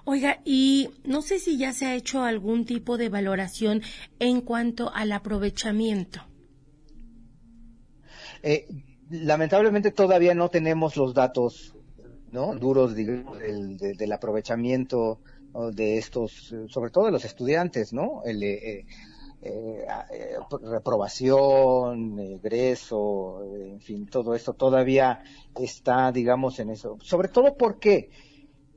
[0.04, 3.82] Oiga, y no sé si ya se ha hecho algún tipo de valoración
[4.18, 6.20] en cuanto al aprovechamiento.
[8.42, 8.66] Eh,
[9.10, 11.74] lamentablemente todavía no tenemos los datos
[12.32, 12.54] ¿no?
[12.54, 15.20] duros digamos, del, aprovechamiento
[15.74, 18.22] de estos, sobre todo de los estudiantes, ¿no?
[18.24, 18.86] El, eh,
[19.42, 19.84] eh,
[20.62, 25.22] reprobación, egreso, en fin, todo esto todavía
[25.56, 26.96] está, digamos, en eso.
[27.00, 28.10] Sobre todo porque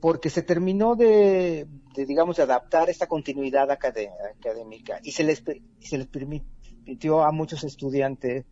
[0.00, 5.42] porque se terminó de, digamos, de adaptar esta continuidad académica y se les,
[5.80, 8.44] se les permitió a muchos estudiantes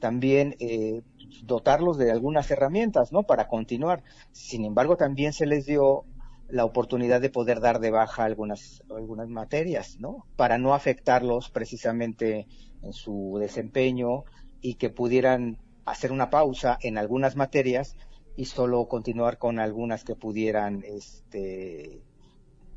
[0.00, 1.02] también eh,
[1.42, 3.24] dotarlos de algunas herramientas, ¿no?
[3.24, 4.02] Para continuar.
[4.32, 6.04] Sin embargo, también se les dio
[6.48, 10.26] la oportunidad de poder dar de baja algunas, algunas materias, ¿no?
[10.36, 12.46] Para no afectarlos precisamente
[12.82, 14.24] en su desempeño
[14.60, 17.96] y que pudieran hacer una pausa en algunas materias
[18.36, 22.00] y solo continuar con algunas que pudieran, este,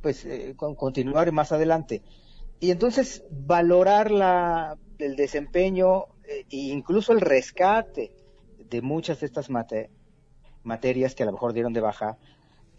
[0.02, 2.02] pues, eh, continuar más adelante.
[2.60, 8.12] Y entonces valorar la, el desempeño e incluso el rescate
[8.70, 9.50] de muchas de estas
[10.64, 12.18] materias que a lo mejor dieron de baja,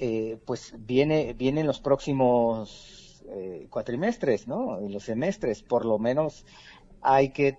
[0.05, 4.81] eh, pues viene, vienen los próximos eh, cuatrimestres, ¿no?
[4.81, 6.45] En los semestres, por lo menos
[7.03, 7.57] hay que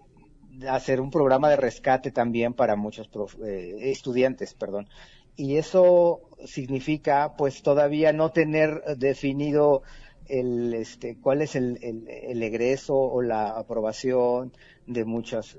[0.68, 3.10] hacer un programa de rescate también para muchos
[3.46, 4.90] eh, estudiantes, perdón.
[5.38, 9.84] Y eso significa, pues, todavía no tener definido
[10.28, 14.52] el, este, cuál es el, el, egreso o la aprobación
[14.86, 15.58] de muchos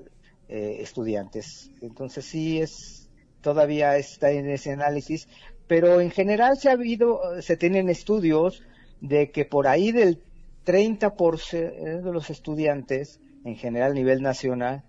[0.49, 1.71] eh, estudiantes.
[1.81, 3.09] Entonces sí es,
[3.41, 5.27] todavía está en ese análisis,
[5.67, 8.63] pero en general se ha habido, se tienen estudios
[9.01, 10.21] de que por ahí del
[10.65, 14.83] 30% de los estudiantes en general a nivel nacional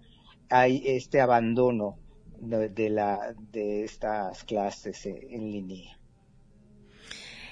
[0.49, 1.99] hay este abandono
[2.41, 5.97] de, la, de estas clases en línea.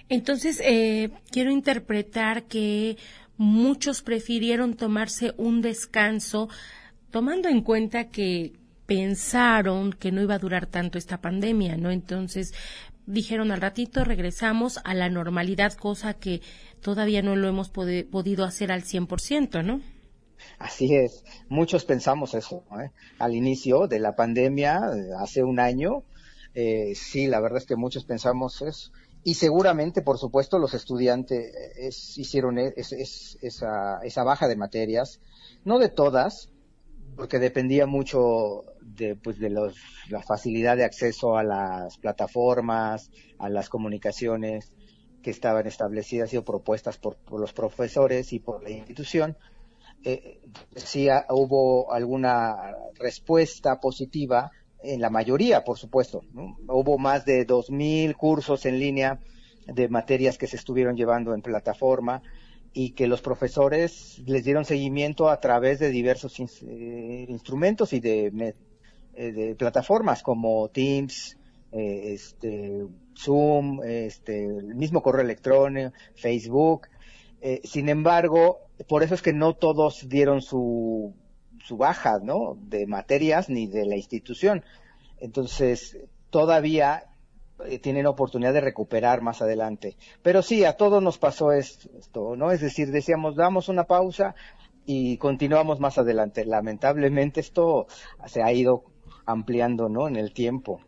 [0.08, 2.96] Entonces, eh, quiero interpretar que
[3.36, 6.48] muchos prefirieron tomarse un descanso,
[7.10, 8.52] tomando en cuenta que
[8.86, 11.90] pensaron que no iba a durar tanto esta pandemia, ¿no?
[11.90, 12.52] Entonces,
[13.06, 16.40] dijeron al ratito regresamos a la normalidad, cosa que
[16.80, 19.80] todavía no lo hemos podido hacer al 100%, ¿no?
[20.58, 22.64] Así es, muchos pensamos eso.
[22.80, 22.90] ¿eh?
[23.18, 24.80] Al inicio de la pandemia,
[25.18, 26.04] hace un año,
[26.54, 28.92] eh, sí, la verdad es que muchos pensamos eso.
[29.22, 31.88] Y seguramente, por supuesto, los estudiantes eh,
[32.20, 35.20] hicieron e, esa, esa baja de materias,
[35.64, 36.50] no de todas,
[37.16, 38.64] porque dependía mucho
[38.96, 39.74] de, pues, de los,
[40.08, 44.72] la facilidad de acceso a las plataformas, a las comunicaciones
[45.22, 49.36] que estaban establecidas y propuestas por los profesores y por la institución,
[50.04, 50.40] eh,
[50.76, 54.50] sí hubo alguna respuesta positiva
[54.82, 56.22] en la mayoría, por supuesto.
[56.68, 59.18] Hubo más de 2.000 cursos en línea
[59.66, 62.22] de materias que se estuvieron llevando en plataforma
[62.74, 68.54] y que los profesores les dieron seguimiento a través de diversos eh, instrumentos y de,
[69.16, 71.36] eh, de, plataformas como Teams,
[71.72, 72.86] eh, este,
[73.16, 76.88] Zoom, este, el mismo correo electrónico, Facebook,
[77.46, 81.14] Eh, sin embargo, por eso es que no todos dieron su,
[81.62, 82.56] su baja, ¿no?
[82.58, 84.64] De materias ni de la institución.
[85.20, 85.98] Entonces,
[86.30, 87.04] todavía
[87.66, 89.96] eh, tienen oportunidad de recuperar más adelante.
[90.22, 92.50] Pero sí, a todos nos pasó esto, ¿no?
[92.50, 94.34] Es decir, decíamos, damos una pausa
[94.86, 96.44] y continuamos más adelante.
[96.44, 97.86] Lamentablemente esto
[98.26, 98.84] se ha ido
[99.26, 100.08] ampliando, ¿no?
[100.08, 100.80] En el tiempo.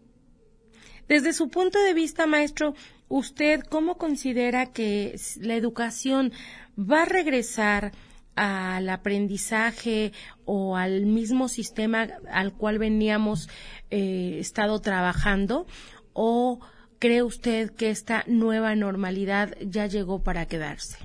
[1.08, 2.74] Desde su punto de vista, maestro,
[3.08, 6.32] ¿usted cómo considera que la educación
[6.78, 7.92] va a regresar
[8.34, 10.12] al aprendizaje
[10.44, 13.48] o al mismo sistema al cual veníamos
[13.90, 15.66] eh, estado trabajando
[16.12, 16.60] o
[16.98, 20.98] cree usted que esta nueva normalidad ya llegó para quedarse?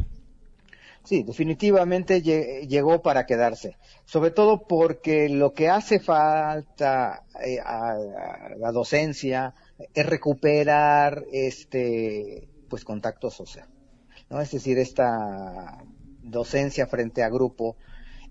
[1.04, 7.98] Sí, definitivamente llegó para quedarse, sobre todo porque lo que hace falta eh, a,
[8.58, 9.56] la docencia
[9.94, 13.68] es recuperar este pues contacto social,
[14.30, 14.40] ¿no?
[14.40, 15.84] Es decir, esta
[16.22, 17.78] docencia frente a grupo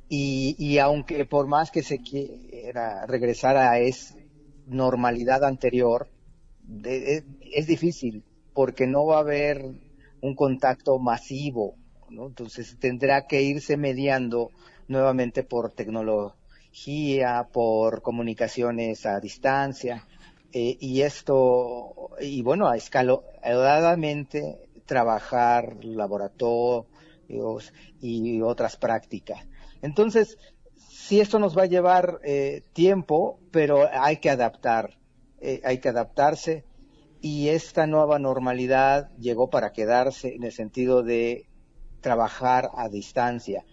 [0.08, 4.14] y, y aunque por más que se quiera regresar a esa
[4.66, 6.08] normalidad anterior,
[6.84, 9.64] es, difícil porque no va a haber
[10.20, 11.76] un contacto masivo,
[12.10, 12.26] ¿no?
[12.26, 14.50] Entonces tendrá que irse mediando
[14.88, 20.06] nuevamente por tecnología, por comunicaciones a distancia,
[20.52, 29.46] eh, y esto, y bueno, a escalonadamente trabajar laboratorios y otras prácticas.
[29.80, 30.36] Entonces,
[30.76, 35.00] sí esto nos va a llevar eh, tiempo, pero hay que adaptar
[35.40, 36.64] eh, hay que adaptarse
[37.22, 41.46] y esta nueva normalidad llegó para quedarse en el sentido de
[42.00, 43.64] trabajar a distancia.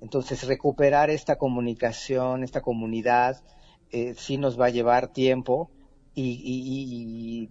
[0.00, 3.42] Entonces, recuperar esta comunicación, esta comunidad,
[3.90, 5.70] eh, sí nos va a llevar tiempo
[6.14, 7.50] y,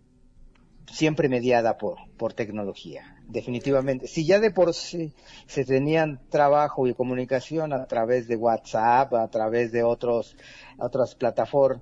[0.92, 4.08] siempre mediada por, por tecnología, definitivamente.
[4.08, 5.14] Si ya de por sí
[5.48, 10.38] se tenían trabajo y comunicación a través de WhatsApp, a través de otros,
[10.78, 11.82] otras plataformas,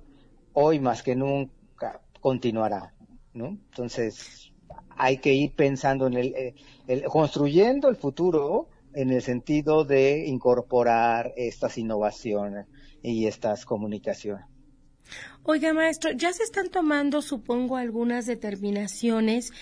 [0.54, 2.94] hoy más que nunca continuará,
[3.34, 3.48] ¿no?
[3.48, 4.43] Entonces,
[4.96, 6.54] hay que ir pensando en eh,
[6.86, 12.66] el, construyendo el futuro en el sentido de incorporar estas innovaciones
[13.02, 14.46] y estas comunicaciones.
[15.42, 19.52] Oiga, maestro, ya se están tomando, supongo, algunas determinaciones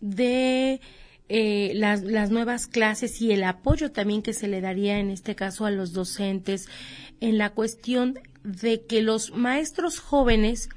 [0.00, 0.80] de
[1.28, 5.34] eh, las, las, nuevas clases y el apoyo también que se le daría en este
[5.34, 6.68] caso a los docentes
[7.20, 10.68] en la cuestión de que los maestros jóvenes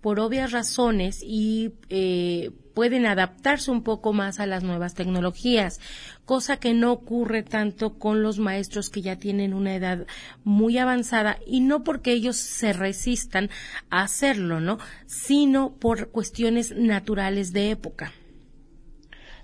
[0.00, 5.80] por obvias razones y eh, pueden adaptarse un poco más a las nuevas tecnologías,
[6.24, 10.06] cosa que no ocurre tanto con los maestros que ya tienen una edad
[10.44, 13.50] muy avanzada y no porque ellos se resistan
[13.90, 14.78] a hacerlo, ¿no?
[15.06, 18.12] Sino por cuestiones naturales de época.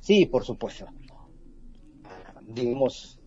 [0.01, 0.87] Sí, por supuesto.
[2.47, 3.19] Digamos,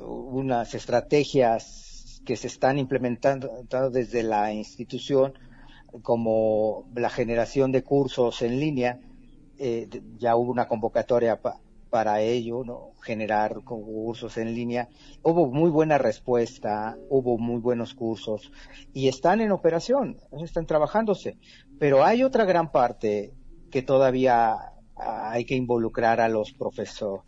[0.00, 3.48] unas estrategias que se están implementando
[3.90, 5.32] desde la institución
[6.02, 9.00] como la generación de cursos en línea,
[9.58, 9.88] eh,
[10.18, 11.40] ya hubo una convocatoria
[11.90, 12.90] para ello, ¿no?
[13.02, 14.88] generar cursos en línea.
[15.22, 18.50] Hubo muy buena respuesta, hubo muy buenos cursos
[18.92, 21.38] y están en operación, están trabajándose.
[21.78, 23.32] Pero hay otra gran parte
[23.70, 24.56] que todavía
[24.96, 27.22] hay que involucrar a los profesores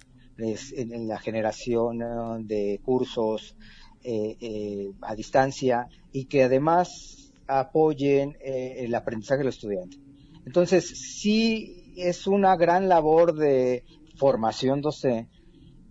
[0.77, 1.99] en, la generación
[2.47, 3.57] de cursos
[4.03, 9.99] eh, eh, a distancia y que además apoyen eh, el aprendizaje de los estudiantes.
[10.47, 10.89] Entonces,
[11.21, 13.85] sí es una gran labor de
[14.17, 15.29] formación docente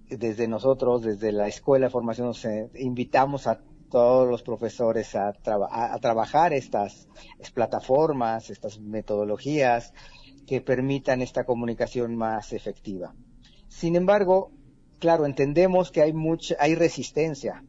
[0.10, 5.34] desde nosotros, desde la Escuela de Formación Docente, invitamos a todos los profesores a,
[5.72, 7.08] a, trabajar estas,
[7.54, 9.94] plataformas, estas metodologías
[10.46, 13.14] que permitan esta comunicación más efectiva.
[13.68, 14.52] Sin embargo,
[15.00, 17.64] claro, entendemos que hay mucha, hay resistencia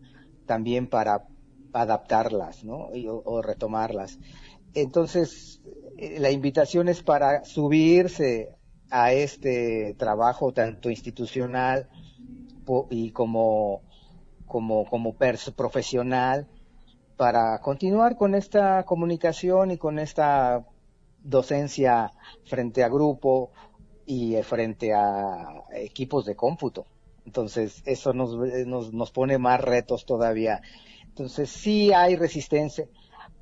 [0.46, 1.24] también para
[1.72, 2.88] adaptarlas, ¿no?
[3.24, 4.18] o, retomarlas.
[4.74, 5.60] Entonces,
[5.96, 8.54] eh, la invitación es para subirse
[8.90, 11.88] a este trabajo tanto institucional
[12.90, 13.82] y como,
[14.46, 15.14] como, como
[15.56, 16.46] profesional
[17.16, 20.66] para continuar con esta comunicación y con esta
[21.22, 22.12] docencia
[22.44, 23.50] frente a grupo
[24.06, 26.86] y frente a equipos de cómputo.
[27.26, 30.62] Entonces, eso nos, nos, nos pone más retos todavía
[31.18, 32.86] entonces sí hay resistencia,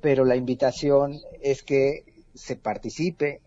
[0.01, 3.41] pero la invitación es que se participe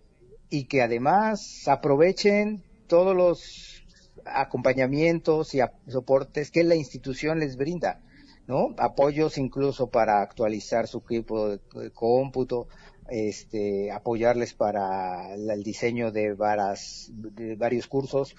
[0.48, 3.84] y que además aprovechen todos los
[4.24, 8.02] acompañamientos y soportes que la institución les brinda,
[8.46, 8.74] ¿no?
[8.78, 12.68] Apoyos incluso para actualizar su equipo de, cómputo,
[13.08, 18.36] este, apoyarles para el diseño de, varas, de varios cursos,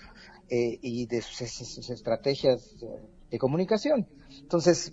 [0.54, 2.76] eh, y de sus, estrategias
[3.30, 4.06] de comunicación.
[4.42, 4.92] Entonces,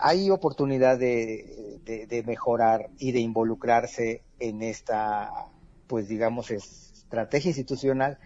[0.00, 5.30] hay oportunidad de, de, mejorar y de involucrarse en esta,
[5.86, 8.18] pues digamos, estrategia institucional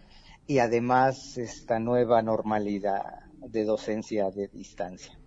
[0.47, 5.19] y además esta nueva normalidad de docencia de distancia.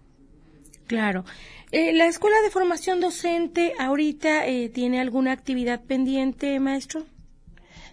[0.87, 1.25] Claro.
[1.71, 7.03] Eh, ¿La Escuela de Formación Docente ahorita eh, tiene alguna actividad pendiente, maestro?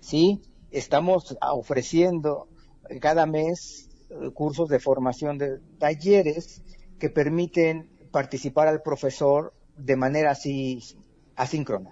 [0.00, 0.40] Sí,
[0.70, 2.48] estamos ofreciendo
[3.00, 6.62] cada mes eh, cursos de formación de talleres
[7.00, 10.80] que permiten participar al profesor de manera así
[11.34, 11.90] asíncrona,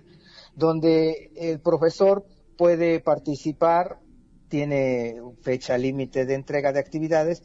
[0.54, 2.24] donde el profesor
[2.56, 3.98] puede participar,
[4.46, 7.42] tiene fecha límite de entrega de actividades,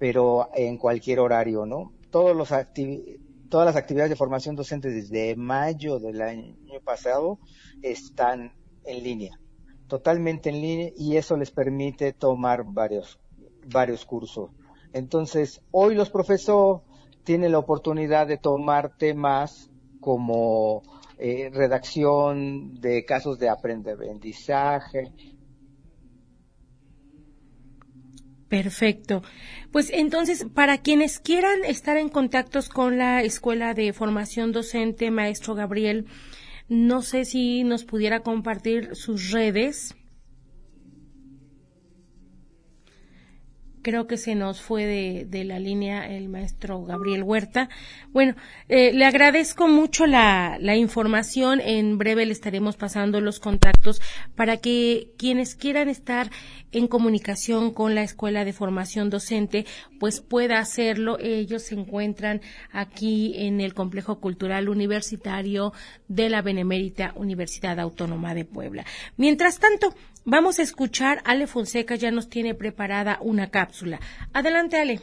[0.00, 1.92] pero en cualquier horario, ¿no?
[2.10, 2.48] Todos los
[3.48, 7.38] todas las actividades de formación docente desde mayo del año pasado
[7.82, 8.52] están
[8.84, 9.38] en línea,
[9.86, 13.20] totalmente en línea, y eso les permite tomar varios,
[13.72, 14.50] varios cursos.
[14.92, 16.87] Entonces, hoy los profesores
[17.28, 19.70] tienen la oportunidad de tomar temas
[20.00, 20.82] como
[21.18, 25.12] eh, redacción de casos de aprendizaje,
[28.48, 29.22] Perfecto.
[29.70, 35.54] Pues entonces, para quienes quieran estar en contactos con la Escuela de Formación Docente, maestro
[35.54, 36.06] Gabriel,
[36.70, 39.97] no sé si nos pudiera compartir sus redes.
[43.88, 47.70] Creo que se nos fue de, la línea el maestro Gabriel Huerta.
[48.12, 48.34] Bueno,
[48.68, 51.58] eh, le agradezco mucho la, la, información.
[51.64, 54.02] En breve le estaremos pasando los contactos
[54.36, 56.30] para que quienes quieran estar
[56.70, 59.64] en comunicación con la Escuela de Formación Docente,
[59.98, 61.16] pues pueda hacerlo.
[61.18, 65.72] Ellos se encuentran aquí en el Complejo Cultural Universitario
[66.08, 68.84] de la Benemérita Universidad Autónoma de Puebla.
[69.16, 69.94] Mientras tanto,
[70.28, 73.98] vamos a escuchar, Ale Fonseca ya nos tiene preparada una cápsula.
[74.32, 75.00] Adelante, Ale.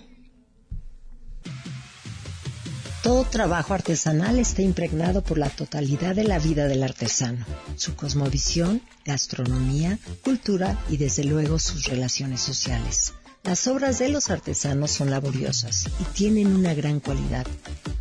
[3.03, 7.45] Todo trabajo artesanal está impregnado por la totalidad de la vida del artesano,
[7.75, 13.13] su cosmovisión, gastronomía, cultura y desde luego sus relaciones sociales.
[13.43, 17.45] Las obras de los artesanos son laboriosas y tienen una gran cualidad.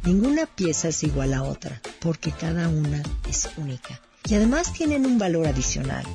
[0.04, 4.00] Ninguna pieza es igual a otra, porque cada una es única.
[4.26, 6.06] Y además tienen un valor adicional.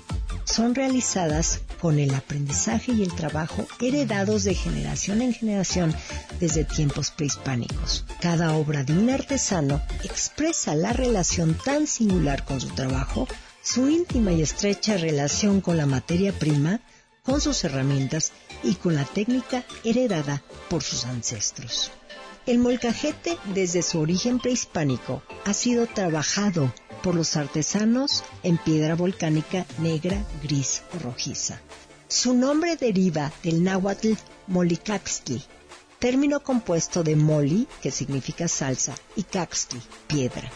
[0.50, 5.94] Son realizadas con el aprendizaje y el trabajo heredados de generación en generación
[6.40, 8.04] desde tiempos prehispánicos.
[8.20, 13.28] Cada obra de un artesano expresa la relación tan singular con su trabajo,
[13.62, 16.82] su íntima y estrecha relación con la materia prima,
[17.22, 18.32] con sus herramientas
[18.64, 21.92] y con la técnica heredada por sus ancestros.
[22.50, 26.74] El molcajete, desde su origen prehispánico, ha sido trabajado
[27.04, 31.62] por los artesanos en piedra volcánica negra, gris o rojiza.
[32.08, 34.14] Su nombre deriva del náhuatl
[34.48, 35.44] molicaxtli,
[36.00, 40.50] término compuesto de moli, que significa salsa, y caxtli, piedra.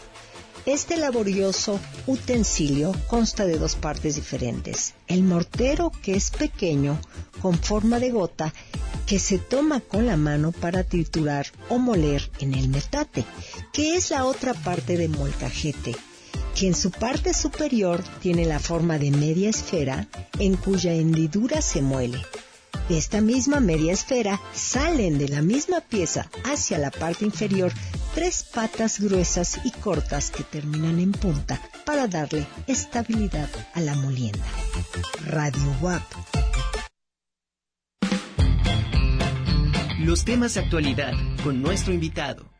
[0.66, 4.94] Este laborioso utensilio consta de dos partes diferentes.
[5.08, 7.02] El mortero, que es pequeño,
[7.42, 8.54] con forma de gota,
[9.06, 13.26] que se toma con la mano para triturar o moler en el metate,
[13.74, 15.98] que es la otra parte de molcajete,
[16.56, 20.08] que en su parte superior tiene la forma de media esfera
[20.40, 22.22] en cuya hendidura se muele.
[22.90, 27.72] De esta misma media esfera salen de la misma pieza hacia la parte inferior
[28.14, 34.46] tres patas gruesas y cortas que terminan en punta para darle estabilidad a la molienda.
[35.26, 36.04] Radio WAP.
[40.00, 41.14] Los temas de actualidad
[41.44, 42.52] con nuestro invitado.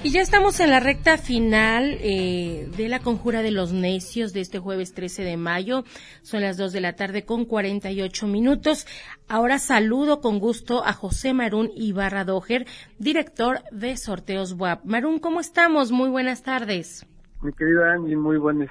[0.00, 4.40] Y ya estamos en la recta final eh, de la conjura de los necios de
[4.40, 5.82] este jueves 13 de mayo.
[6.22, 8.86] Son las 2 de la tarde con 48 minutos.
[9.26, 12.64] Ahora saludo con gusto a José Marún Ibarra Dojer,
[13.00, 14.84] director de Sorteos WAP.
[14.84, 15.90] Marún, ¿cómo estamos?
[15.90, 17.04] Muy buenas tardes.
[17.42, 18.70] Mi querida Angie, muy buenas,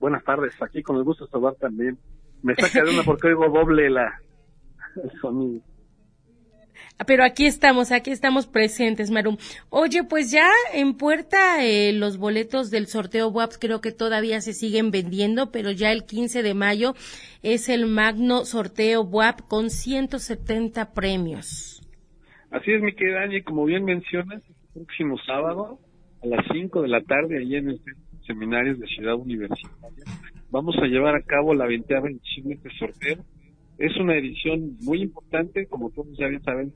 [0.00, 0.52] buenas tardes.
[0.60, 1.96] Aquí con el gusto de saludar también.
[2.42, 4.20] Me saca de una porque oigo doble la,
[4.96, 5.60] el sonido.
[7.06, 9.36] Pero aquí estamos, aquí estamos presentes, Marum.
[9.70, 14.52] Oye, pues ya en puerta eh, los boletos del sorteo WAPS creo que todavía se
[14.52, 16.94] siguen vendiendo, pero ya el 15 de mayo
[17.42, 21.80] es el magno sorteo WAP con 170 premios.
[22.50, 25.78] Así es, mi querida Angie, como bien mencionas, el próximo sábado
[26.22, 27.80] a las 5 de la tarde, allí en el
[28.26, 30.04] Seminarios de Ciudad Universitaria,
[30.50, 33.24] vamos a llevar a cabo la 20 edición de este sorteo
[33.80, 36.70] es una edición muy importante, como todos ya bien saben,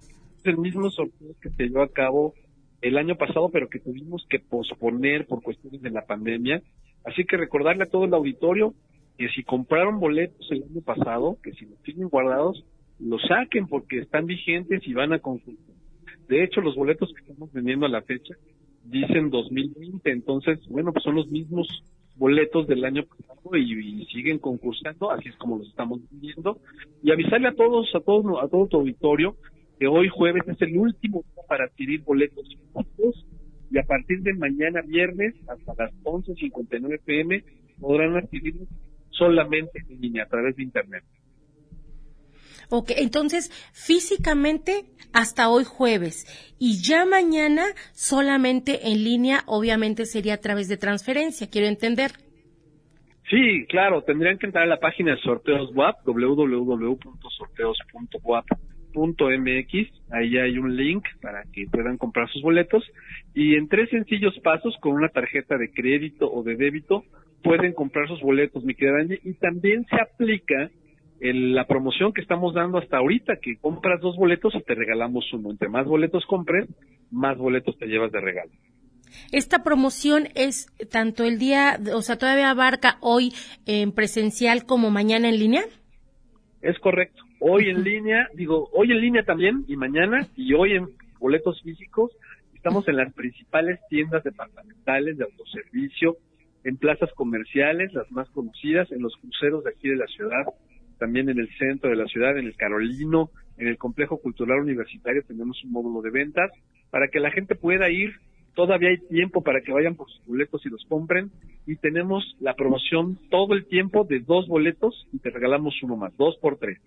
[0.51, 2.35] el mismo sorteo que se llevó a cabo
[2.81, 6.63] el año pasado, pero que tuvimos que posponer por cuestiones de la pandemia.
[7.05, 8.75] Así que recordarle a todo el auditorio
[9.17, 12.65] que si compraron boletos el año pasado, que si los tienen guardados,
[12.99, 15.75] los saquen porque están vigentes y van a consultar.
[16.29, 18.35] De hecho, los boletos que estamos vendiendo a la fecha
[18.85, 21.67] dicen 2020, entonces, bueno, pues son los mismos
[22.17, 26.59] boletos del año pasado y, siguen concursando, así es como los estamos viendo.
[27.03, 29.37] Y avisarle a todos, a todos, a todo tu auditorio
[29.79, 32.45] que hoy jueves es el último día para adquirir boletos
[33.71, 37.45] y a partir de mañana viernes hasta las 11.59 pm
[37.81, 38.69] podrán adquirirlos
[39.11, 41.05] solamente en línea a través de internet.
[42.71, 46.27] Ok, entonces físicamente hasta hoy jueves
[46.59, 52.13] y ya mañana solamente en línea, obviamente sería a través de transferencia, quiero entender.
[53.31, 56.05] Sí, claro, tendrían que entrar a la página de sorteos WAP,
[58.95, 62.85] www.sorteos.wap.mx, ahí hay un link para que puedan comprar sus boletos
[63.35, 67.05] y en tres sencillos pasos con una tarjeta de crédito o de débito
[67.43, 70.71] pueden comprar sus boletos, mi querida Angie, y también se aplica
[71.21, 75.51] la promoción que estamos dando hasta ahorita, que compras dos boletos y te regalamos uno.
[75.51, 76.69] Entre más boletos compres,
[77.11, 78.51] más boletos te llevas de regalo.
[79.31, 83.33] Esta promoción es tanto el día, o sea, todavía abarca hoy
[83.65, 85.63] en presencial como mañana en línea.
[86.63, 87.23] Es correcto.
[87.47, 90.89] Hoy en línea, digo, hoy en línea también y mañana y hoy en
[91.19, 92.11] boletos físicos.
[92.55, 96.17] Estamos en las principales tiendas departamentales de autoservicio,
[96.65, 100.47] en plazas comerciales, las más conocidas, en los cruceros de aquí de la ciudad,
[100.99, 103.29] también en el centro de la ciudad, en el Carolino,
[103.59, 106.51] en el complejo cultural universitario tenemos un módulo de ventas
[106.89, 108.15] para que la gente pueda ir.
[108.55, 111.31] Todavía hay tiempo para que vayan por sus boletos y los compren.
[111.67, 116.17] Y tenemos la promoción todo el tiempo de dos boletos y te regalamos uno más,
[116.17, 116.81] dos por tres.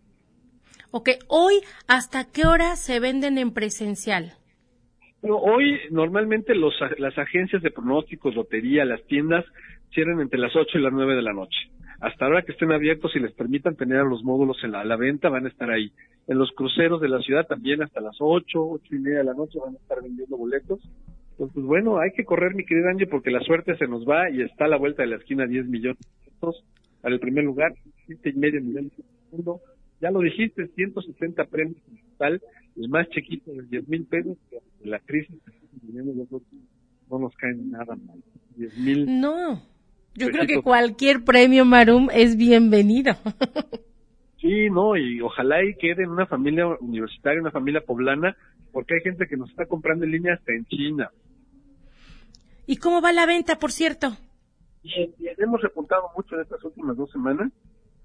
[0.91, 1.55] Ok, hoy,
[1.87, 4.33] ¿hasta qué hora se venden en presencial?
[5.29, 9.43] hoy normalmente los, las agencias de pronósticos, lotería, las tiendas
[9.91, 11.57] cierran entre las 8 y las 9 de la noche
[11.99, 15.29] hasta ahora que estén abiertos y les permitan tener a los módulos en la, venta,
[15.29, 15.91] van a estar ahí.
[16.27, 19.33] En los cruceros de la ciudad también hasta las ocho, ocho y media de la
[19.33, 20.79] noche van a estar vendiendo boletos.
[21.31, 24.41] Entonces, bueno, hay que correr, mi querido Angie, porque la suerte se nos va y
[24.41, 26.63] está a la vuelta de la esquina 10 millones de pesos
[27.01, 27.73] para el primer lugar,
[28.05, 29.03] siete y medio millones de.
[30.01, 32.41] Ya lo dijiste, 160 premios en total,
[32.75, 34.37] el más chiquito de 10 mil pesos,
[34.83, 35.35] la crisis
[37.09, 38.21] no nos cae nada mal.
[38.55, 39.19] 10 mil.
[39.21, 39.61] No
[40.17, 43.13] yo creo que cualquier premio Marum es bienvenido.
[44.39, 48.37] Sí, no, y ojalá y quede en una familia universitaria, una familia poblana,
[48.71, 51.09] porque hay gente que nos está comprando en línea hasta en China.
[52.67, 54.15] ¿Y cómo va la venta, por cierto?
[54.83, 57.51] hemos repuntado mucho en estas últimas dos semanas.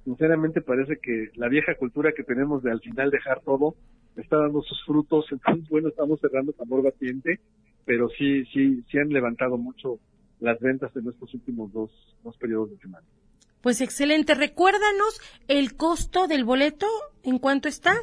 [0.04, 3.76] Sinceramente parece que la vieja cultura que tenemos de al final dejar todo
[4.16, 5.26] está dando sus frutos.
[5.30, 7.40] Entonces, bueno, estamos cerrando tambor batiente,
[7.84, 9.98] pero sí, sí, sí han levantado mucho
[10.40, 11.90] las ventas de nuestros últimos dos,
[12.24, 13.06] dos periodos de semana.
[13.62, 14.34] Pues excelente.
[14.34, 16.86] Recuérdanos el costo del boleto,
[17.22, 17.94] ¿en cuánto está?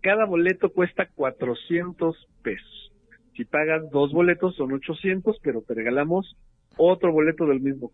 [0.00, 2.92] Cada boleto cuesta 400 pesos.
[3.36, 6.36] Si pagas dos boletos son 800, pero te regalamos
[6.76, 7.90] otro boleto del mismo.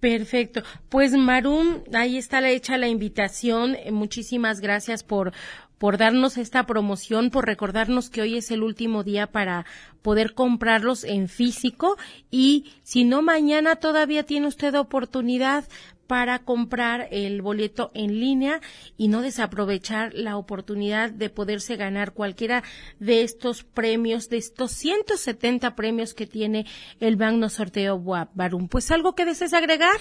[0.00, 0.62] Perfecto.
[0.88, 3.74] Pues Marum, ahí está hecha la invitación.
[3.74, 5.32] Eh, muchísimas gracias por,
[5.76, 9.66] por darnos esta promoción, por recordarnos que hoy es el último día para
[10.00, 11.98] poder comprarlos en físico
[12.30, 15.64] y si no mañana todavía tiene usted oportunidad
[16.10, 18.58] para comprar el boleto en línea
[18.96, 22.64] y no desaprovechar la oportunidad de poderse ganar cualquiera
[22.98, 26.66] de estos premios, de estos 170 premios que tiene
[26.98, 28.02] el Magno Sorteo
[28.34, 28.66] Barum.
[28.66, 29.98] Pues algo que desees agregar.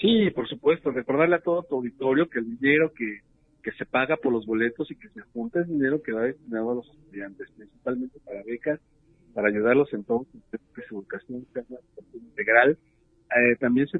[0.00, 3.20] Sí, por supuesto, recordarle a todo tu auditorio que el dinero que
[3.62, 6.72] que se paga por los boletos y que se junta el dinero que va destinado
[6.72, 8.80] a los estudiantes, principalmente para becas,
[9.34, 11.46] para ayudarlos en todo que su educación
[12.14, 12.78] integral.
[13.36, 13.98] Eh, también se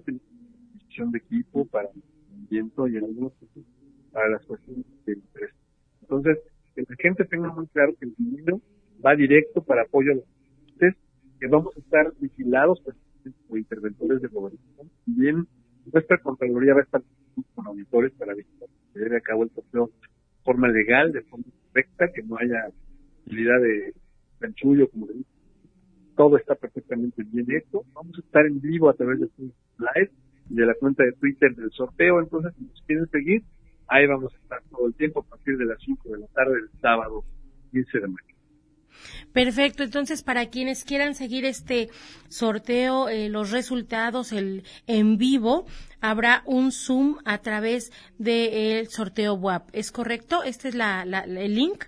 [1.07, 3.33] de equipo para el movimiento y en algunos
[4.13, 5.55] para las cuestiones de interés.
[6.03, 6.39] Entonces,
[6.75, 8.61] que la gente tenga muy claro que el dinero
[9.05, 11.03] va directo para apoyo a los estudiantes,
[11.41, 14.91] que vamos a estar vigilados por interventores de gobernación.
[15.07, 15.47] Bien,
[15.93, 17.03] nuestra Contraloría va a estar
[17.55, 21.47] con auditores para vigilar se lleve a cabo el sorteo de forma legal, de forma
[21.67, 22.71] correcta, que no haya
[23.25, 23.95] posibilidad de
[24.41, 25.29] chanchullo, como le digo.
[26.17, 27.85] Todo está perfectamente bien hecho.
[27.93, 30.11] Vamos a estar en vivo a través de Facebook Live
[30.49, 32.21] de la cuenta de Twitter del sorteo.
[32.21, 33.43] Entonces, si nos quieren seguir,
[33.89, 36.55] ahí vamos a estar todo el tiempo a partir de las 5 de la tarde
[36.55, 37.25] del sábado
[37.73, 38.39] 15 de mayo.
[39.33, 41.89] Perfecto, entonces para quienes quieran seguir este
[42.29, 45.67] sorteo, eh, los resultados el, en vivo,
[46.01, 49.69] habrá un Zoom a través del sorteo WAP.
[49.73, 50.43] ¿Es correcto?
[50.43, 51.85] ¿Este es la, el link?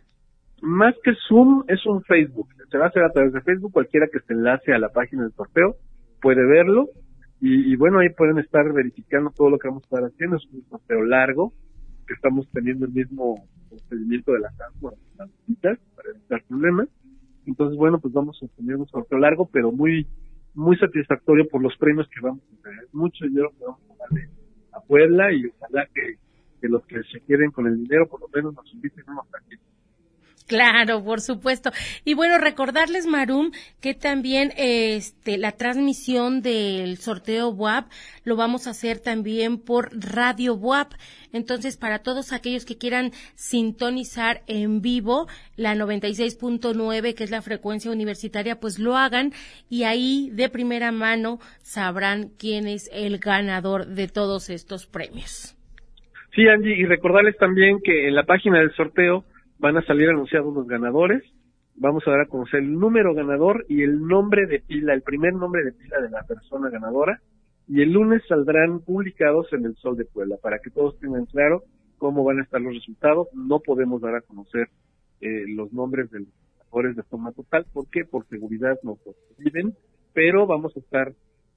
[0.62, 2.48] más que Zoom, es un Facebook.
[2.70, 3.72] Se va a hacer a través de Facebook.
[3.72, 5.76] Cualquiera que se enlace a la página del sorteo
[6.20, 6.88] puede verlo.
[7.42, 10.36] Y, bueno, ahí pueden estar verificando todo lo que vamos a estar haciendo.
[10.36, 11.54] Es un sorteo largo,
[12.06, 14.96] que estamos teniendo el mismo procedimiento de las, para
[15.46, 15.78] evitar
[16.48, 16.88] problemas.
[17.46, 20.06] Entonces, bueno, pues vamos a tener un sorteo largo, pero muy
[20.54, 22.86] muy satisfactorio por los premios que vamos a tener.
[22.92, 24.28] Mucho dinero que vamos a darle
[24.72, 26.16] a Puebla y ojalá que,
[26.60, 29.66] que los que se queden con el dinero por lo menos nos inviten unos taquitos.
[30.46, 31.70] Claro, por supuesto.
[32.04, 37.88] Y bueno, recordarles, Marum, que también este, la transmisión del sorteo WAP
[38.24, 40.92] lo vamos a hacer también por Radio WAP.
[41.32, 47.92] Entonces, para todos aquellos que quieran sintonizar en vivo la 96.9, que es la frecuencia
[47.92, 49.32] universitaria, pues lo hagan
[49.68, 55.56] y ahí de primera mano sabrán quién es el ganador de todos estos premios.
[56.34, 59.24] Sí, Angie, y recordarles también que en la página del sorteo
[59.60, 61.22] van a salir anunciados los ganadores.
[61.76, 65.34] Vamos a dar a conocer el número ganador y el nombre de pila, el primer
[65.34, 67.20] nombre de pila de la persona ganadora.
[67.68, 71.62] Y el lunes saldrán publicados en el Sol de Puebla para que todos tengan claro
[71.98, 73.28] cómo van a estar los resultados.
[73.32, 74.68] No podemos dar a conocer
[75.20, 77.66] eh, los nombres de los ganadores de forma total.
[77.72, 78.04] ¿Por qué?
[78.04, 79.74] Por seguridad nos lo piden,
[80.12, 81.12] pero vamos a estar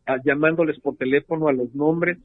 [0.05, 2.19] ah, llamándoles por teléfono a los nombres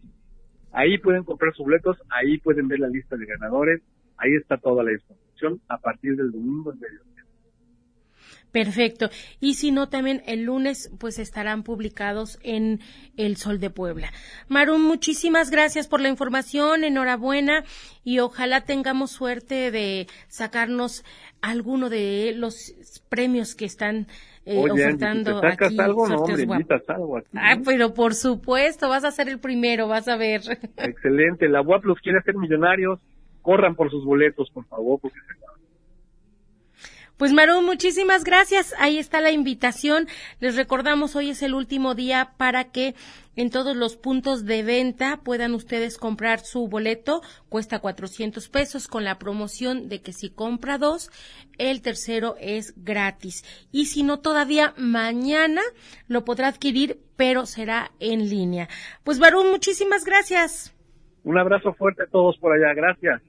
[0.73, 3.83] Ahí pueden comprar sus boletos, ahí pueden ver la lista de ganadores,
[4.17, 7.01] ahí está toda la información a partir del domingo en medio
[8.53, 9.09] Perfecto.
[9.41, 12.81] Y si no, también el lunes pues estarán publicados en
[13.17, 14.13] El Sol de Puebla.
[14.49, 17.65] Marum, muchísimas gracias por la información, enhorabuena
[18.05, 21.03] y ojalá tengamos suerte de sacarnos
[21.41, 22.75] alguno de los
[23.09, 24.07] premios que están
[24.45, 26.45] eh, ofertando te sacas algo, no, hombre,
[26.89, 30.43] algo aquí, Ah, pero por supuesto, vas a ser el primero, vas a ver.
[30.77, 32.99] Excelente, la UAP los quiere hacer millonarios,
[33.41, 35.35] corran por sus boletos, por favor, porque se
[37.23, 38.75] pues Maru, muchísimas gracias.
[38.81, 40.09] Ahí está la invitación.
[40.41, 42.97] Les recordamos, hoy es el último día para que
[43.37, 47.23] en todos los puntos de venta puedan ustedes comprar su boleto.
[47.49, 51.13] Cuesta 400 pesos con la promoción de que si compra dos,
[51.59, 53.45] el tercero es gratis.
[53.71, 55.63] Y si no, todavía mañana
[56.09, 58.69] lo podrá adquirir, pero será en línea.
[59.05, 60.77] Pues Maru, muchísimas gracias.
[61.23, 62.75] Un abrazo fuerte a todos por allá.
[62.75, 63.23] Gracias.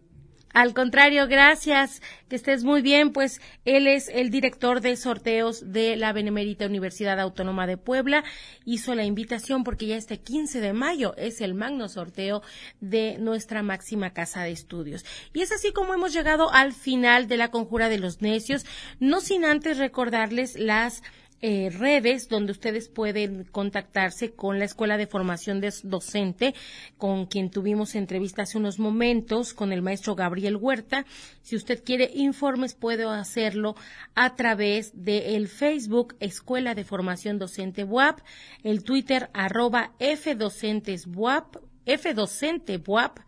[0.54, 2.02] Al contrario, gracias.
[2.30, 3.12] Que estés muy bien.
[3.12, 8.24] Pues él es el director de sorteos de la Benemérita Universidad Autónoma de Puebla.
[8.64, 12.44] Hizo la invitación porque ya este 15 de mayo es el magno sorteo
[12.80, 15.06] de nuestra máxima casa de estudios.
[15.34, 18.66] Y es así como hemos llegado al final de la conjura de los necios,
[19.00, 21.02] no sin antes recordarles las
[21.46, 26.56] eh, redes donde ustedes pueden contactarse con la Escuela de Formación de Docente,
[26.98, 31.06] con quien tuvimos entrevista hace unos momentos, con el maestro Gabriel Huerta.
[31.42, 33.76] Si usted quiere informes, puede hacerlo
[34.16, 38.22] a través del Facebook Escuela de Formación Docente WAP,
[38.64, 43.20] el Twitter arroba Fdocentes WAP, Fdocente WAP,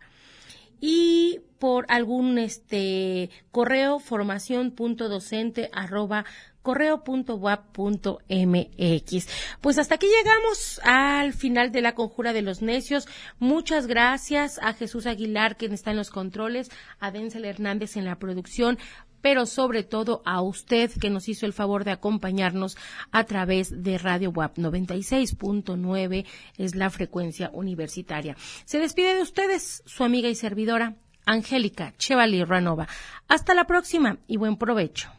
[0.80, 6.24] y por algún este correo formación.docente arroba
[6.66, 9.28] correo.wap.mx.
[9.60, 13.06] Pues hasta aquí llegamos al final de la conjura de los necios.
[13.38, 18.18] Muchas gracias a Jesús Aguilar, quien está en los controles, a Denzel Hernández en la
[18.18, 18.78] producción
[19.22, 22.76] pero sobre todo a usted que nos hizo el favor de acompañarnos
[23.10, 26.26] a través de Radio WAP 96.9
[26.58, 28.36] es la frecuencia universitaria.
[28.66, 30.94] Se despide de ustedes su amiga y servidora
[31.24, 32.86] Angélica Chevalier Ranova.
[33.26, 35.15] Hasta la próxima y buen provecho.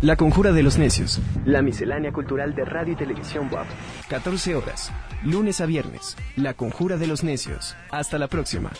[0.00, 1.20] La Conjura de los Necios.
[1.46, 3.66] La miscelánea cultural de radio y televisión WAP.
[4.08, 4.92] 14 horas,
[5.22, 6.16] lunes a viernes.
[6.36, 7.74] La Conjura de los Necios.
[7.90, 8.70] Hasta la próxima.